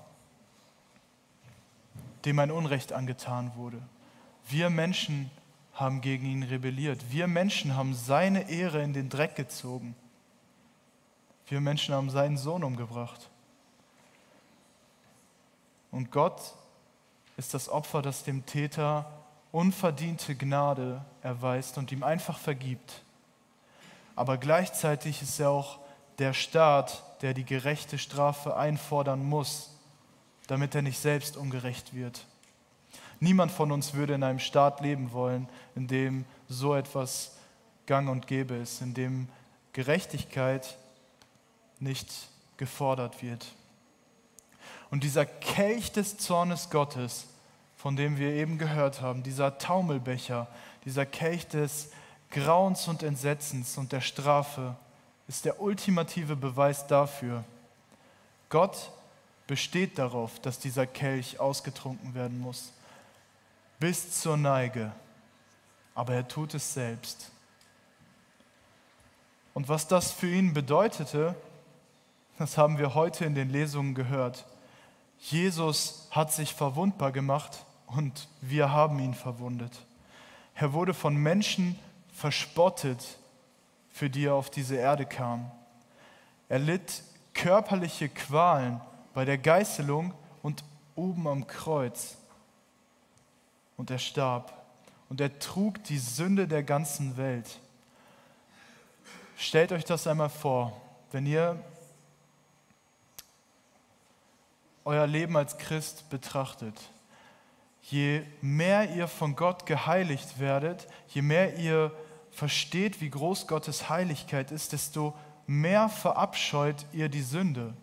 dem 2.25 2.38
ein 2.38 2.51
Unrecht 2.51 2.92
angetan 2.92 3.53
wurde. 3.57 3.81
Wir 4.46 4.70
Menschen 4.70 5.31
haben 5.75 6.03
gegen 6.03 6.27
ihn 6.27 6.42
rebelliert. 6.42 7.11
Wir 7.11 7.27
Menschen 7.27 7.75
haben 7.75 7.94
seine 7.94 8.51
Ehre 8.51 8.83
in 8.83 8.92
den 8.92 9.09
Dreck 9.09 9.35
gezogen. 9.35 9.96
Wir 11.46 11.61
Menschen 11.61 11.94
haben 11.94 12.11
seinen 12.11 12.37
Sohn 12.37 12.62
umgebracht. 12.62 13.31
Und 15.90 16.12
Gott 16.12 16.55
ist 17.40 17.55
das 17.55 17.70
Opfer, 17.70 18.03
das 18.03 18.22
dem 18.22 18.44
Täter 18.44 19.11
unverdiente 19.50 20.37
Gnade 20.37 21.03
erweist 21.22 21.79
und 21.79 21.90
ihm 21.90 22.03
einfach 22.03 22.38
vergibt. 22.38 23.03
Aber 24.14 24.37
gleichzeitig 24.37 25.22
ist 25.22 25.40
er 25.40 25.48
auch 25.48 25.79
der 26.18 26.35
Staat, 26.35 27.03
der 27.22 27.33
die 27.33 27.46
gerechte 27.46 27.96
Strafe 27.96 28.59
einfordern 28.59 29.24
muss, 29.24 29.74
damit 30.48 30.74
er 30.74 30.83
nicht 30.83 30.98
selbst 30.98 31.38
ungerecht 31.38 31.94
wird. 31.94 32.26
Niemand 33.20 33.53
von 33.53 33.72
uns 33.72 33.94
würde 33.94 34.14
in 34.14 34.22
einem 34.22 34.38
Staat 34.38 34.83
leben 34.83 35.12
wollen, 35.12 35.48
in 35.74 35.88
dem 35.88 36.26
so 36.46 36.74
etwas 36.74 37.38
gang 37.87 38.11
und 38.11 38.26
gäbe 38.26 38.55
ist, 38.57 38.83
in 38.83 38.92
dem 38.92 39.29
Gerechtigkeit 39.72 40.76
nicht 41.79 42.11
gefordert 42.59 43.22
wird. 43.22 43.46
Und 44.90 45.05
dieser 45.05 45.24
Kelch 45.26 45.92
des 45.92 46.18
Zornes 46.18 46.70
Gottes, 46.70 47.26
von 47.76 47.96
dem 47.96 48.18
wir 48.18 48.33
eben 48.33 48.59
gehört 48.59 49.00
haben, 49.00 49.22
dieser 49.22 49.59
Taumelbecher, 49.59 50.48
dieser 50.85 51.07
Kelch 51.07 51.46
des 51.46 51.90
Grauens 52.31 52.88
und 52.88 53.03
Entsetzens 53.03 53.79
und 53.79 53.92
der 53.92 54.00
Strafe, 54.00 54.76
ist 55.29 55.44
der 55.44 55.61
ultimative 55.61 56.37
Beweis 56.37 56.87
dafür. 56.87 57.44
Gott 58.48 58.90
besteht 59.46 59.98
darauf, 59.98 60.40
dass 60.40 60.59
dieser 60.59 60.87
Kelch 60.87 61.38
ausgetrunken 61.38 62.14
werden 62.14 62.40
muss 62.40 62.72
bis 63.81 64.20
zur 64.20 64.37
Neige, 64.37 64.92
aber 65.94 66.14
er 66.14 66.29
tut 66.29 66.55
es 66.55 66.74
selbst. 66.74 67.33
Und 69.55 69.68
was 69.68 69.88
das 69.88 70.12
für 70.12 70.29
ihn 70.29 70.53
bedeutete, 70.55 71.35
das 72.38 72.57
haben 72.57 72.79
wir 72.79 72.94
heute 72.94 73.24
in 73.24 73.35
den 73.35 73.50
Lesungen 73.50 73.94
gehört. 73.94 74.44
Jesus 75.21 76.09
hat 76.11 76.33
sich 76.33 76.55
verwundbar 76.55 77.13
gemacht 77.13 77.65
und 77.87 78.29
wir 78.41 78.73
haben 78.73 78.99
ihn 78.99 79.15
verwundet. 79.15 79.87
Er 80.55 80.73
wurde 80.73 80.95
von 80.95 81.15
Menschen 81.15 81.79
verspottet, 82.13 83.19
für 83.91 84.11
die 84.11 84.27
er 84.27 84.35
auf 84.35 84.51
diese 84.51 84.77
Erde 84.77 85.07
kam. 85.07 85.51
Er 86.49 86.59
litt 86.59 87.03
körperliche 87.35 88.09
Qualen 88.09 88.81
bei 89.15 89.25
der 89.25 89.39
Geißelung 89.39 90.15
und 90.43 90.65
oben 90.95 91.27
am 91.27 91.47
Kreuz 91.47 92.17
und 93.77 93.91
er 93.91 93.99
starb. 93.99 94.53
Und 95.09 95.21
er 95.21 95.39
trug 95.39 95.83
die 95.85 95.99
Sünde 95.99 96.47
der 96.47 96.63
ganzen 96.63 97.17
Welt. 97.17 97.59
Stellt 99.37 99.73
euch 99.73 99.85
das 99.85 100.07
einmal 100.07 100.29
vor, 100.29 100.81
wenn 101.11 101.27
ihr 101.27 101.59
euer 104.85 105.07
Leben 105.07 105.37
als 105.37 105.59
Christ 105.59 106.09
betrachtet. 106.11 106.75
Je 107.83 108.23
mehr 108.40 108.95
ihr 108.95 109.09
von 109.09 109.37
Gott 109.37 109.66
geheiligt 109.66 110.38
werdet, 110.38 110.87
je 111.09 111.23
mehr 111.23 111.57
ihr 111.59 111.93
versteht, 112.31 113.01
wie 113.01 113.11
groß 113.11 113.47
Gottes 113.47 113.88
Heiligkeit 113.88 114.51
ist, 114.51 114.73
desto 114.73 115.14
mehr 115.47 115.88
verabscheut 115.88 116.87
ihr 116.93 117.09
die 117.09 117.23
Sünde, 117.23 117.75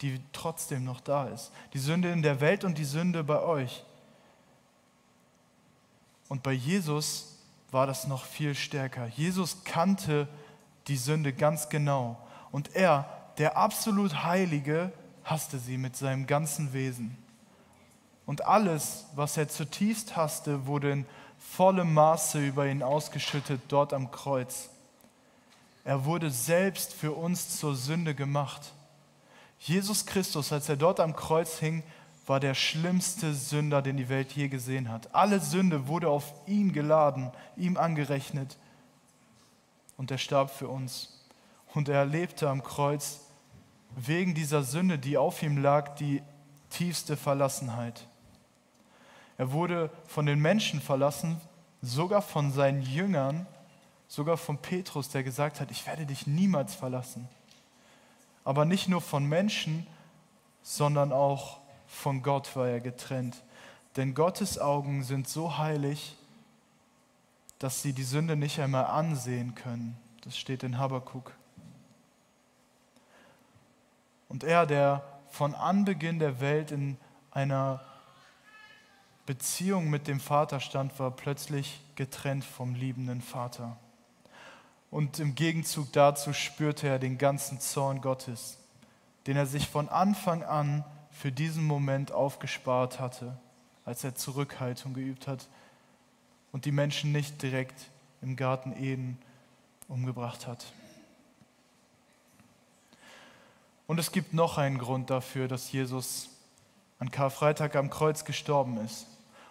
die 0.00 0.20
trotzdem 0.32 0.84
noch 0.84 1.00
da 1.00 1.28
ist. 1.28 1.52
Die 1.72 1.78
Sünde 1.78 2.10
in 2.10 2.22
der 2.22 2.40
Welt 2.40 2.64
und 2.64 2.78
die 2.78 2.84
Sünde 2.84 3.22
bei 3.22 3.40
euch. 3.40 3.84
Und 6.28 6.42
bei 6.42 6.52
Jesus 6.52 7.38
war 7.70 7.86
das 7.86 8.06
noch 8.06 8.24
viel 8.24 8.54
stärker. 8.54 9.06
Jesus 9.06 9.62
kannte 9.64 10.26
die 10.88 10.96
Sünde 10.96 11.32
ganz 11.32 11.68
genau. 11.68 12.18
Und 12.50 12.74
er, 12.74 13.08
der 13.38 13.56
absolut 13.56 14.24
Heilige, 14.24 14.92
hasste 15.24 15.58
sie 15.58 15.78
mit 15.78 15.96
seinem 15.96 16.26
ganzen 16.26 16.72
Wesen. 16.72 17.16
Und 18.26 18.46
alles, 18.46 19.06
was 19.14 19.36
er 19.36 19.48
zutiefst 19.48 20.16
hasste, 20.16 20.66
wurde 20.66 20.92
in 20.92 21.06
vollem 21.38 21.92
Maße 21.92 22.46
über 22.46 22.66
ihn 22.66 22.82
ausgeschüttet 22.82 23.60
dort 23.68 23.92
am 23.92 24.10
Kreuz. 24.10 24.70
Er 25.84 26.04
wurde 26.06 26.30
selbst 26.30 26.94
für 26.94 27.12
uns 27.12 27.58
zur 27.58 27.74
Sünde 27.76 28.14
gemacht. 28.14 28.72
Jesus 29.58 30.06
Christus, 30.06 30.52
als 30.52 30.68
er 30.68 30.76
dort 30.76 31.00
am 31.00 31.14
Kreuz 31.14 31.58
hing, 31.58 31.82
war 32.26 32.40
der 32.40 32.54
schlimmste 32.54 33.34
Sünder, 33.34 33.82
den 33.82 33.98
die 33.98 34.08
Welt 34.08 34.32
je 34.32 34.48
gesehen 34.48 34.90
hat. 34.90 35.14
Alle 35.14 35.40
Sünde 35.40 35.88
wurde 35.88 36.08
auf 36.08 36.32
ihn 36.46 36.72
geladen, 36.72 37.30
ihm 37.56 37.76
angerechnet. 37.76 38.56
Und 39.98 40.10
er 40.10 40.18
starb 40.18 40.50
für 40.50 40.68
uns. 40.68 41.20
Und 41.74 41.88
er 41.88 41.96
erlebte 41.96 42.48
am 42.48 42.62
Kreuz 42.62 43.20
wegen 43.96 44.34
dieser 44.34 44.62
Sünde, 44.62 44.98
die 44.98 45.16
auf 45.16 45.42
ihm 45.42 45.58
lag, 45.58 45.94
die 45.96 46.22
tiefste 46.70 47.16
Verlassenheit. 47.16 48.06
Er 49.36 49.52
wurde 49.52 49.90
von 50.06 50.26
den 50.26 50.40
Menschen 50.40 50.80
verlassen, 50.80 51.40
sogar 51.82 52.22
von 52.22 52.52
seinen 52.52 52.82
Jüngern, 52.82 53.46
sogar 54.08 54.36
von 54.36 54.58
Petrus, 54.58 55.08
der 55.08 55.22
gesagt 55.22 55.60
hat, 55.60 55.70
ich 55.70 55.86
werde 55.86 56.06
dich 56.06 56.26
niemals 56.26 56.74
verlassen. 56.74 57.28
Aber 58.44 58.64
nicht 58.64 58.88
nur 58.88 59.00
von 59.00 59.24
Menschen, 59.24 59.86
sondern 60.62 61.12
auch 61.12 61.58
von 61.86 62.22
Gott 62.22 62.54
war 62.56 62.68
er 62.68 62.80
getrennt. 62.80 63.42
Denn 63.96 64.14
Gottes 64.14 64.58
Augen 64.58 65.02
sind 65.02 65.28
so 65.28 65.58
heilig, 65.58 66.16
dass 67.58 67.82
sie 67.82 67.92
die 67.92 68.02
Sünde 68.02 68.36
nicht 68.36 68.60
einmal 68.60 68.86
ansehen 68.86 69.54
können. 69.54 69.96
Das 70.22 70.36
steht 70.36 70.62
in 70.62 70.78
Habakkuk. 70.78 71.32
Und 74.28 74.44
er, 74.44 74.66
der 74.66 75.02
von 75.28 75.54
Anbeginn 75.54 76.18
der 76.18 76.40
Welt 76.40 76.70
in 76.70 76.96
einer 77.30 77.84
Beziehung 79.26 79.90
mit 79.90 80.06
dem 80.06 80.20
Vater 80.20 80.60
stand, 80.60 80.98
war 80.98 81.10
plötzlich 81.10 81.80
getrennt 81.96 82.44
vom 82.44 82.74
liebenden 82.74 83.20
Vater. 83.20 83.76
Und 84.90 85.18
im 85.18 85.34
Gegenzug 85.34 85.92
dazu 85.92 86.32
spürte 86.32 86.86
er 86.86 86.98
den 86.98 87.18
ganzen 87.18 87.58
Zorn 87.58 88.00
Gottes, 88.00 88.58
den 89.26 89.36
er 89.36 89.46
sich 89.46 89.68
von 89.68 89.88
Anfang 89.88 90.44
an 90.44 90.84
für 91.10 91.32
diesen 91.32 91.64
Moment 91.64 92.12
aufgespart 92.12 93.00
hatte, 93.00 93.36
als 93.84 94.04
er 94.04 94.14
Zurückhaltung 94.14 94.94
geübt 94.94 95.26
hat 95.26 95.48
und 96.52 96.64
die 96.64 96.72
Menschen 96.72 97.12
nicht 97.12 97.42
direkt 97.42 97.90
im 98.22 98.36
Garten 98.36 98.72
Eden 98.72 99.18
umgebracht 99.88 100.46
hat. 100.46 100.64
Und 103.86 103.98
es 103.98 104.12
gibt 104.12 104.32
noch 104.32 104.58
einen 104.58 104.78
Grund 104.78 105.10
dafür, 105.10 105.48
dass 105.48 105.70
Jesus 105.72 106.30
an 106.98 107.10
Karfreitag 107.10 107.76
am 107.76 107.90
Kreuz 107.90 108.24
gestorben 108.24 108.78
ist. 108.84 109.06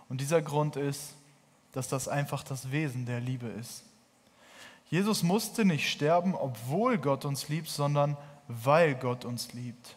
Und 0.10 0.22
dieser 0.22 0.42
Grund 0.42 0.76
ist, 0.76 1.14
dass 1.72 1.88
das 1.88 2.08
einfach 2.08 2.44
das 2.44 2.72
Wesen 2.72 3.06
der 3.06 3.20
Liebe 3.20 3.48
ist. 3.48 3.84
Jesus 4.90 5.24
musste 5.24 5.66
nicht 5.66 5.90
sterben, 5.90 6.36
obwohl 6.36 6.98
Gott 6.98 7.26
uns 7.26 7.50
liebt, 7.50 7.70
sondern 7.70 8.18
weil 8.48 8.96
Gott 8.96 9.26
uns 9.26 9.54
liebt. 9.54 9.96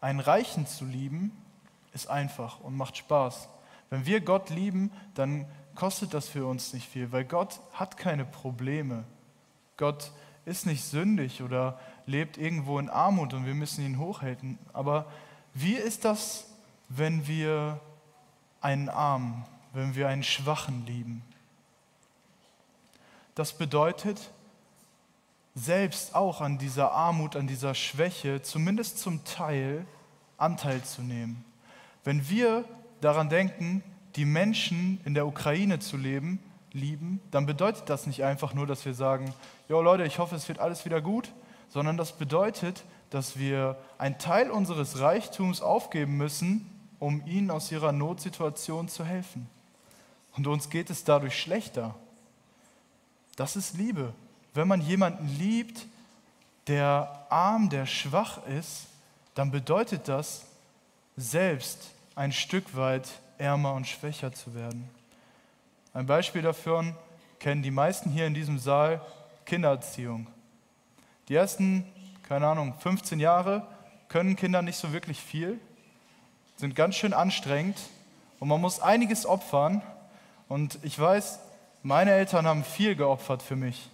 Einen 0.00 0.20
Reichen 0.20 0.66
zu 0.66 0.84
lieben, 0.84 1.32
ist 1.92 2.08
einfach 2.08 2.60
und 2.60 2.76
macht 2.76 2.96
Spaß. 2.96 3.48
Wenn 3.90 4.06
wir 4.06 4.20
Gott 4.20 4.50
lieben, 4.50 4.92
dann 5.14 5.46
kostet 5.74 6.14
das 6.14 6.28
für 6.28 6.46
uns 6.46 6.72
nicht 6.72 6.88
viel, 6.88 7.12
weil 7.12 7.24
Gott 7.24 7.60
hat 7.72 7.96
keine 7.96 8.24
Probleme. 8.24 9.04
Gott 9.76 10.12
ist 10.48 10.66
nicht 10.66 10.84
sündig 10.84 11.42
oder 11.42 11.78
lebt 12.06 12.38
irgendwo 12.38 12.78
in 12.78 12.88
Armut 12.88 13.34
und 13.34 13.46
wir 13.46 13.54
müssen 13.54 13.84
ihn 13.84 13.98
hochhalten. 13.98 14.58
Aber 14.72 15.06
wie 15.54 15.74
ist 15.74 16.04
das, 16.04 16.46
wenn 16.88 17.26
wir 17.26 17.80
einen 18.60 18.88
Armen, 18.88 19.44
wenn 19.72 19.94
wir 19.94 20.08
einen 20.08 20.22
Schwachen 20.22 20.86
lieben? 20.86 21.22
Das 23.34 23.52
bedeutet, 23.52 24.30
selbst 25.54 26.14
auch 26.14 26.40
an 26.40 26.58
dieser 26.58 26.92
Armut, 26.92 27.36
an 27.36 27.46
dieser 27.46 27.74
Schwäche, 27.74 28.42
zumindest 28.42 28.98
zum 28.98 29.24
Teil 29.24 29.86
Anteil 30.38 30.82
zu 30.82 31.02
nehmen. 31.02 31.44
Wenn 32.04 32.28
wir 32.28 32.64
daran 33.00 33.28
denken, 33.28 33.82
die 34.16 34.24
Menschen 34.24 35.00
in 35.04 35.14
der 35.14 35.26
Ukraine 35.26 35.80
zu 35.80 35.96
leben, 35.96 36.40
lieben, 36.72 37.20
dann 37.30 37.46
bedeutet 37.46 37.88
das 37.88 38.06
nicht 38.06 38.24
einfach 38.24 38.54
nur, 38.54 38.66
dass 38.66 38.84
wir 38.84 38.94
sagen, 38.94 39.34
jo 39.68 39.80
Leute, 39.80 40.04
ich 40.04 40.18
hoffe, 40.18 40.36
es 40.36 40.48
wird 40.48 40.58
alles 40.58 40.84
wieder 40.84 41.00
gut, 41.00 41.32
sondern 41.68 41.96
das 41.96 42.12
bedeutet, 42.12 42.84
dass 43.10 43.38
wir 43.38 43.76
einen 43.98 44.18
Teil 44.18 44.50
unseres 44.50 45.00
Reichtums 45.00 45.62
aufgeben 45.62 46.16
müssen, 46.16 46.70
um 46.98 47.26
ihnen 47.26 47.50
aus 47.50 47.70
ihrer 47.72 47.92
Notsituation 47.92 48.88
zu 48.88 49.04
helfen. 49.04 49.48
Und 50.36 50.46
uns 50.46 50.70
geht 50.70 50.90
es 50.90 51.04
dadurch 51.04 51.38
schlechter. 51.38 51.94
Das 53.36 53.56
ist 53.56 53.76
Liebe. 53.76 54.12
Wenn 54.54 54.68
man 54.68 54.80
jemanden 54.80 55.28
liebt, 55.38 55.86
der 56.66 57.26
arm, 57.30 57.70
der 57.70 57.86
schwach 57.86 58.44
ist, 58.46 58.86
dann 59.34 59.50
bedeutet 59.50 60.08
das, 60.08 60.44
selbst 61.16 61.90
ein 62.14 62.32
Stück 62.32 62.76
weit 62.76 63.08
ärmer 63.38 63.74
und 63.74 63.86
schwächer 63.86 64.32
zu 64.32 64.54
werden. 64.54 64.88
Ein 65.98 66.06
Beispiel 66.06 66.42
dafür 66.42 66.94
kennen 67.40 67.60
die 67.60 67.72
meisten 67.72 68.08
hier 68.10 68.28
in 68.28 68.32
diesem 68.32 68.60
Saal 68.60 69.00
Kindererziehung. 69.46 70.28
Die 71.26 71.34
ersten, 71.34 71.84
keine 72.22 72.46
Ahnung, 72.46 72.74
15 72.78 73.18
Jahre 73.18 73.66
können 74.08 74.36
Kinder 74.36 74.62
nicht 74.62 74.76
so 74.76 74.92
wirklich 74.92 75.20
viel, 75.20 75.58
sind 76.54 76.76
ganz 76.76 76.94
schön 76.94 77.12
anstrengend 77.12 77.76
und 78.38 78.46
man 78.46 78.60
muss 78.60 78.78
einiges 78.78 79.26
opfern. 79.26 79.82
Und 80.46 80.78
ich 80.84 80.96
weiß, 80.96 81.40
meine 81.82 82.12
Eltern 82.12 82.46
haben 82.46 82.62
viel 82.62 82.94
geopfert 82.94 83.42
für 83.42 83.56
mich. 83.56 83.90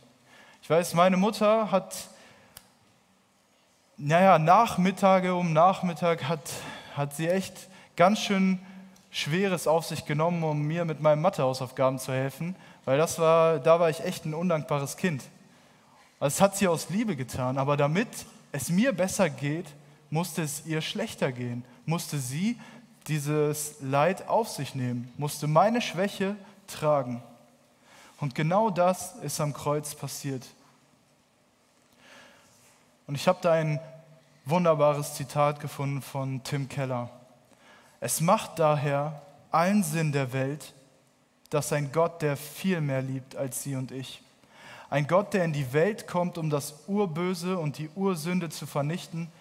Ich 0.61 0.69
weiß, 0.69 0.93
meine 0.93 1.17
Mutter 1.17 1.71
hat, 1.71 1.97
naja, 3.97 4.38
Nachmittage 4.38 5.35
um 5.35 5.55
Nachmittag 5.55 6.29
hat, 6.29 6.51
hat 6.95 7.17
sie 7.17 7.31
echt 7.31 7.71
ganz 7.97 8.21
schön 8.21 8.59
Schweres 9.14 9.68
auf 9.68 9.87
sich 9.87 10.07
genommen, 10.07 10.42
um 10.42 10.62
mir 10.62 10.85
mit 10.85 11.00
meinen 11.00 11.22
Mathehausaufgaben 11.22 12.00
zu 12.00 12.12
helfen, 12.12 12.57
weil 12.85 12.98
das 12.98 13.20
war, 13.20 13.61
da 13.61 13.79
war 13.79 13.88
ich 13.88 14.05
echt 14.05 14.24
ein 14.24 14.35
undankbares 14.35 14.96
Kind. 14.96 15.22
Also 16.18 16.35
es 16.35 16.40
hat 16.40 16.57
sie 16.57 16.66
aus 16.66 16.90
Liebe 16.90 17.14
getan, 17.14 17.57
aber 17.57 17.77
damit 17.77 18.09
es 18.50 18.70
mir 18.70 18.92
besser 18.92 19.31
geht, 19.31 19.66
musste 20.11 20.42
es 20.42 20.66
ihr 20.66 20.81
schlechter 20.81 21.31
gehen, 21.31 21.64
musste 21.87 22.18
sie 22.18 22.59
dieses 23.07 23.77
Leid 23.81 24.29
auf 24.29 24.48
sich 24.48 24.74
nehmen, 24.74 25.12
musste 25.16 25.46
meine 25.46 25.81
Schwäche 25.81 26.35
tragen. 26.66 27.22
Und 28.18 28.35
genau 28.35 28.68
das 28.68 29.14
ist 29.22 29.40
am 29.40 29.55
Kreuz 29.55 29.94
passiert. 29.94 30.44
Und 33.07 33.14
ich 33.14 33.29
habe 33.29 33.38
da 33.42 33.53
ein 33.53 33.79
wunderbares 34.44 35.14
Zitat 35.14 35.61
gefunden 35.61 36.03
von 36.03 36.42
Tim 36.42 36.68
Keller. 36.68 37.11
Es 38.05 38.21
macht 38.21 38.59
daher 38.59 39.23
allen 39.51 39.83
Sinn 39.83 40.12
der 40.12 40.35
Welt, 40.35 40.75
dass 41.49 41.73
ein 41.73 41.90
Gott, 41.90 42.21
der 42.21 42.37
viel 42.37 42.83
mehr 42.83 43.01
liebt 43.01 43.35
als 43.35 43.62
Sie 43.62 43.77
und 43.77 43.93
ich, 43.93 44.21
ein 44.90 45.07
Gott, 45.07 45.33
der 45.33 45.43
in 45.43 45.55
die 45.55 45.73
Welt 45.73 46.07
kommt, 46.07 46.37
um 46.37 46.51
das 46.51 46.87
Urböse 46.87 47.57
und 47.57 47.79
die 47.79 47.88
Ursünde 47.95 48.51
zu 48.51 48.67
vernichten, 48.67 49.33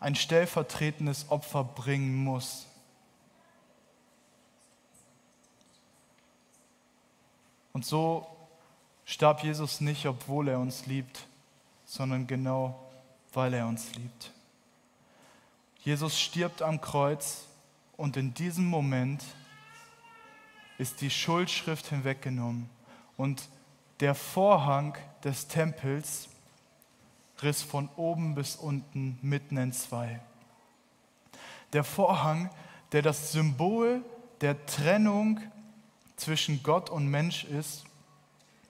ein 0.00 0.14
stellvertretendes 0.14 1.30
Opfer 1.30 1.64
bringen 1.64 2.14
muss. 2.14 2.66
Und 7.72 7.86
so 7.86 8.26
starb 9.06 9.42
Jesus 9.42 9.80
nicht, 9.80 10.04
obwohl 10.04 10.48
er 10.48 10.58
uns 10.58 10.84
liebt, 10.84 11.26
sondern 11.86 12.26
genau, 12.26 12.78
weil 13.32 13.54
er 13.54 13.66
uns 13.66 13.94
liebt. 13.94 14.30
Jesus 15.78 16.20
stirbt 16.20 16.60
am 16.60 16.82
Kreuz 16.82 17.46
und 18.00 18.16
in 18.16 18.32
diesem 18.32 18.64
Moment 18.64 19.22
ist 20.78 21.02
die 21.02 21.10
Schuldschrift 21.10 21.86
hinweggenommen 21.88 22.70
und 23.18 23.46
der 24.00 24.14
Vorhang 24.14 24.96
des 25.22 25.48
Tempels 25.48 26.30
riss 27.42 27.60
von 27.60 27.90
oben 27.96 28.34
bis 28.34 28.56
unten 28.56 29.18
mitten 29.20 29.58
in 29.58 29.74
zwei. 29.74 30.18
Der 31.74 31.84
Vorhang, 31.84 32.48
der 32.92 33.02
das 33.02 33.32
Symbol 33.32 34.02
der 34.40 34.64
Trennung 34.64 35.38
zwischen 36.16 36.62
Gott 36.62 36.88
und 36.88 37.06
Mensch 37.06 37.44
ist, 37.44 37.84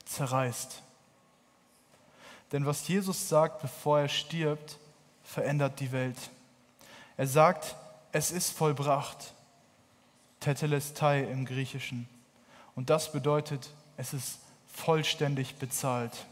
zerreißt. 0.03 0.83
Denn 2.51 2.65
was 2.65 2.85
Jesus 2.85 3.29
sagt, 3.29 3.61
bevor 3.61 4.01
er 4.01 4.09
stirbt, 4.09 4.77
verändert 5.23 5.79
die 5.79 5.93
Welt. 5.93 6.17
Er 7.15 7.27
sagt, 7.27 7.77
es 8.11 8.31
ist 8.31 8.51
vollbracht. 8.51 9.33
Tetelestai 10.39 11.21
im 11.23 11.45
Griechischen. 11.45 12.09
Und 12.75 12.89
das 12.89 13.11
bedeutet, 13.11 13.69
es 13.97 14.13
ist 14.13 14.39
vollständig 14.67 15.57
bezahlt. 15.57 16.25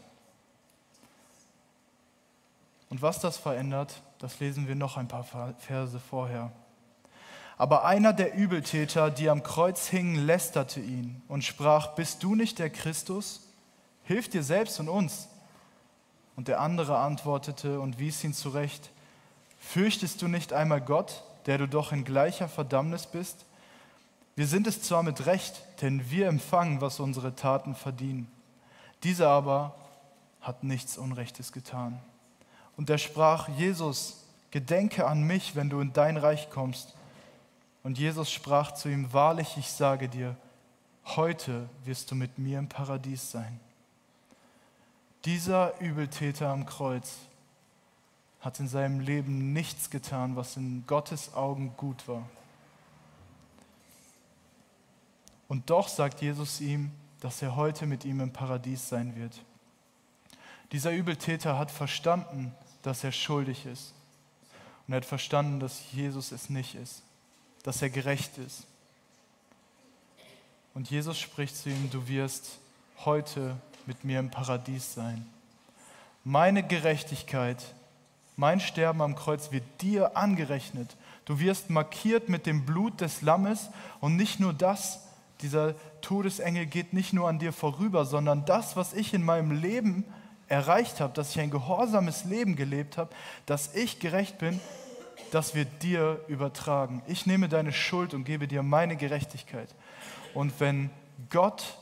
Und 2.88 3.02
was 3.02 3.20
das 3.20 3.36
verändert, 3.36 4.02
das 4.18 4.40
lesen 4.40 4.66
wir 4.66 4.74
noch 4.74 4.96
ein 4.96 5.08
paar 5.08 5.24
Verse 5.58 6.00
vorher. 6.00 6.50
Aber 7.56 7.84
einer 7.84 8.12
der 8.12 8.34
Übeltäter, 8.34 9.10
die 9.10 9.28
am 9.28 9.42
Kreuz 9.42 9.86
hingen, 9.86 10.26
lästerte 10.26 10.80
ihn 10.80 11.22
und 11.28 11.44
sprach, 11.44 11.94
bist 11.94 12.22
du 12.22 12.34
nicht 12.34 12.58
der 12.58 12.70
Christus? 12.70 13.46
Hilf 14.04 14.28
dir 14.28 14.42
selbst 14.42 14.80
und 14.80 14.88
uns. 14.88 15.28
Und 16.36 16.48
der 16.48 16.60
andere 16.60 16.98
antwortete 16.98 17.78
und 17.78 17.98
wies 17.98 18.24
ihn 18.24 18.32
zurecht, 18.32 18.90
fürchtest 19.58 20.22
du 20.22 20.26
nicht 20.26 20.52
einmal 20.52 20.80
Gott, 20.80 21.22
der 21.46 21.58
du 21.58 21.68
doch 21.68 21.92
in 21.92 22.04
gleicher 22.04 22.48
Verdammnis 22.48 23.06
bist? 23.06 23.46
Wir 24.36 24.46
sind 24.46 24.66
es 24.66 24.82
zwar 24.82 25.02
mit 25.02 25.26
Recht, 25.26 25.62
denn 25.82 26.10
wir 26.10 26.28
empfangen, 26.28 26.80
was 26.80 27.00
unsere 27.00 27.34
Taten 27.34 27.74
verdienen. 27.74 28.30
Dieser 29.02 29.28
aber 29.28 29.74
hat 30.40 30.64
nichts 30.64 30.96
Unrechtes 30.96 31.52
getan. 31.52 32.00
Und 32.76 32.88
er 32.88 32.98
sprach, 32.98 33.48
Jesus, 33.48 34.24
gedenke 34.50 35.06
an 35.06 35.22
mich, 35.22 35.56
wenn 35.56 35.68
du 35.68 35.80
in 35.80 35.92
dein 35.92 36.16
Reich 36.16 36.50
kommst. 36.50 36.94
Und 37.82 37.98
Jesus 37.98 38.30
sprach 38.30 38.72
zu 38.72 38.88
ihm, 38.88 39.12
wahrlich, 39.12 39.56
ich 39.56 39.70
sage 39.70 40.08
dir, 40.08 40.36
heute 41.04 41.68
wirst 41.84 42.10
du 42.10 42.14
mit 42.14 42.38
mir 42.38 42.58
im 42.58 42.68
Paradies 42.68 43.30
sein. 43.30 43.60
Dieser 45.24 45.78
Übeltäter 45.80 46.48
am 46.48 46.64
Kreuz 46.64 47.16
hat 48.40 48.58
in 48.60 48.68
seinem 48.68 49.00
Leben 49.00 49.52
nichts 49.52 49.90
getan, 49.90 50.36
was 50.36 50.56
in 50.56 50.84
Gottes 50.86 51.34
Augen 51.34 51.74
gut 51.76 52.08
war. 52.08 52.28
Und 55.48 55.68
doch 55.68 55.88
sagt 55.88 56.22
Jesus 56.22 56.60
ihm, 56.60 56.92
dass 57.20 57.42
er 57.42 57.56
heute 57.56 57.86
mit 57.86 58.04
ihm 58.04 58.20
im 58.20 58.32
Paradies 58.32 58.88
sein 58.88 59.16
wird. 59.16 59.42
Dieser 60.72 60.92
Übeltäter 60.92 61.58
hat 61.58 61.70
verstanden, 61.70 62.54
dass 62.82 63.04
er 63.04 63.12
schuldig 63.12 63.66
ist. 63.66 63.92
Und 64.86 64.94
er 64.94 64.98
hat 64.98 65.04
verstanden, 65.04 65.60
dass 65.60 65.92
Jesus 65.92 66.32
es 66.32 66.48
nicht 66.48 66.74
ist, 66.74 67.02
dass 67.62 67.82
er 67.82 67.90
gerecht 67.90 68.38
ist. 68.38 68.66
Und 70.72 70.88
Jesus 70.88 71.18
spricht 71.18 71.56
zu 71.56 71.68
ihm, 71.68 71.90
du 71.90 72.06
wirst 72.08 72.58
heute 73.04 73.56
mit 73.86 74.04
mir 74.04 74.20
im 74.20 74.30
Paradies 74.30 74.94
sein. 74.94 75.26
Meine 76.22 76.62
Gerechtigkeit, 76.62 77.74
mein 78.40 78.58
Sterben 78.58 79.02
am 79.02 79.14
Kreuz 79.14 79.52
wird 79.52 79.64
dir 79.82 80.16
angerechnet. 80.16 80.96
Du 81.26 81.38
wirst 81.40 81.68
markiert 81.68 82.30
mit 82.30 82.46
dem 82.46 82.64
Blut 82.64 83.02
des 83.02 83.20
Lammes 83.20 83.68
und 84.00 84.16
nicht 84.16 84.40
nur 84.40 84.54
das, 84.54 85.06
dieser 85.42 85.74
Todesengel 86.00 86.64
geht 86.64 86.94
nicht 86.94 87.12
nur 87.12 87.28
an 87.28 87.38
dir 87.38 87.52
vorüber, 87.52 88.06
sondern 88.06 88.46
das, 88.46 88.76
was 88.76 88.94
ich 88.94 89.12
in 89.12 89.22
meinem 89.22 89.50
Leben 89.52 90.04
erreicht 90.48 91.00
habe, 91.00 91.12
dass 91.12 91.30
ich 91.30 91.40
ein 91.40 91.50
gehorsames 91.50 92.24
Leben 92.24 92.56
gelebt 92.56 92.96
habe, 92.96 93.10
dass 93.44 93.74
ich 93.74 94.00
gerecht 94.00 94.38
bin, 94.38 94.58
das 95.30 95.54
wird 95.54 95.82
dir 95.82 96.24
übertragen. 96.26 97.02
Ich 97.06 97.26
nehme 97.26 97.48
deine 97.48 97.72
Schuld 97.72 98.14
und 98.14 98.24
gebe 98.24 98.48
dir 98.48 98.62
meine 98.62 98.96
Gerechtigkeit. 98.96 99.68
Und 100.32 100.58
wenn 100.60 100.88
Gott 101.28 101.78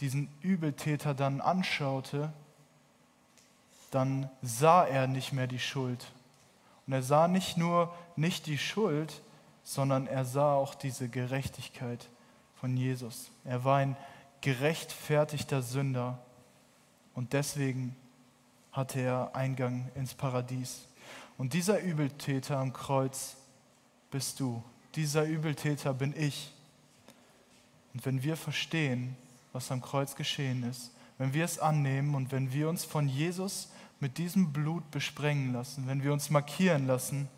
diesen 0.00 0.28
Übeltäter 0.42 1.14
dann 1.14 1.40
anschaute, 1.40 2.32
dann 3.90 4.30
sah 4.42 4.84
er 4.84 5.06
nicht 5.06 5.32
mehr 5.32 5.46
die 5.46 5.58
Schuld. 5.58 6.04
Und 6.86 6.92
er 6.92 7.02
sah 7.02 7.28
nicht 7.28 7.56
nur 7.56 7.94
nicht 8.14 8.46
die 8.46 8.58
Schuld, 8.58 9.22
sondern 9.62 10.06
er 10.06 10.24
sah 10.24 10.54
auch 10.54 10.74
diese 10.74 11.08
Gerechtigkeit 11.08 12.08
von 12.60 12.76
Jesus. 12.76 13.30
Er 13.44 13.64
war 13.64 13.78
ein 13.78 13.96
gerechtfertigter 14.40 15.62
Sünder 15.62 16.18
und 17.14 17.32
deswegen 17.32 17.96
hatte 18.72 19.00
er 19.00 19.34
Eingang 19.34 19.90
ins 19.94 20.14
Paradies. 20.14 20.86
Und 21.38 21.52
dieser 21.52 21.80
Übeltäter 21.80 22.58
am 22.58 22.72
Kreuz 22.72 23.36
bist 24.10 24.40
du. 24.40 24.62
Dieser 24.94 25.24
Übeltäter 25.24 25.92
bin 25.92 26.14
ich. 26.16 26.52
Und 27.92 28.04
wenn 28.06 28.22
wir 28.22 28.36
verstehen, 28.36 29.16
was 29.52 29.70
am 29.70 29.80
Kreuz 29.80 30.14
geschehen 30.14 30.62
ist, 30.62 30.90
wenn 31.18 31.32
wir 31.32 31.44
es 31.44 31.58
annehmen 31.58 32.14
und 32.14 32.30
wenn 32.32 32.52
wir 32.52 32.68
uns 32.68 32.84
von 32.84 33.08
Jesus 33.08 33.68
mit 34.00 34.18
diesem 34.18 34.52
Blut 34.52 34.90
besprengen 34.90 35.52
lassen, 35.52 35.86
wenn 35.86 36.02
wir 36.02 36.12
uns 36.12 36.30
markieren 36.30 36.86
lassen, 36.86 37.28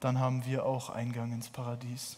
dann 0.00 0.20
haben 0.20 0.44
wir 0.44 0.64
auch 0.64 0.90
Eingang 0.90 1.32
ins 1.32 1.48
Paradies. 1.48 2.16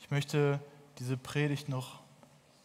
Ich 0.00 0.10
möchte 0.10 0.60
diese 0.98 1.16
Predigt 1.16 1.68
noch 1.68 2.00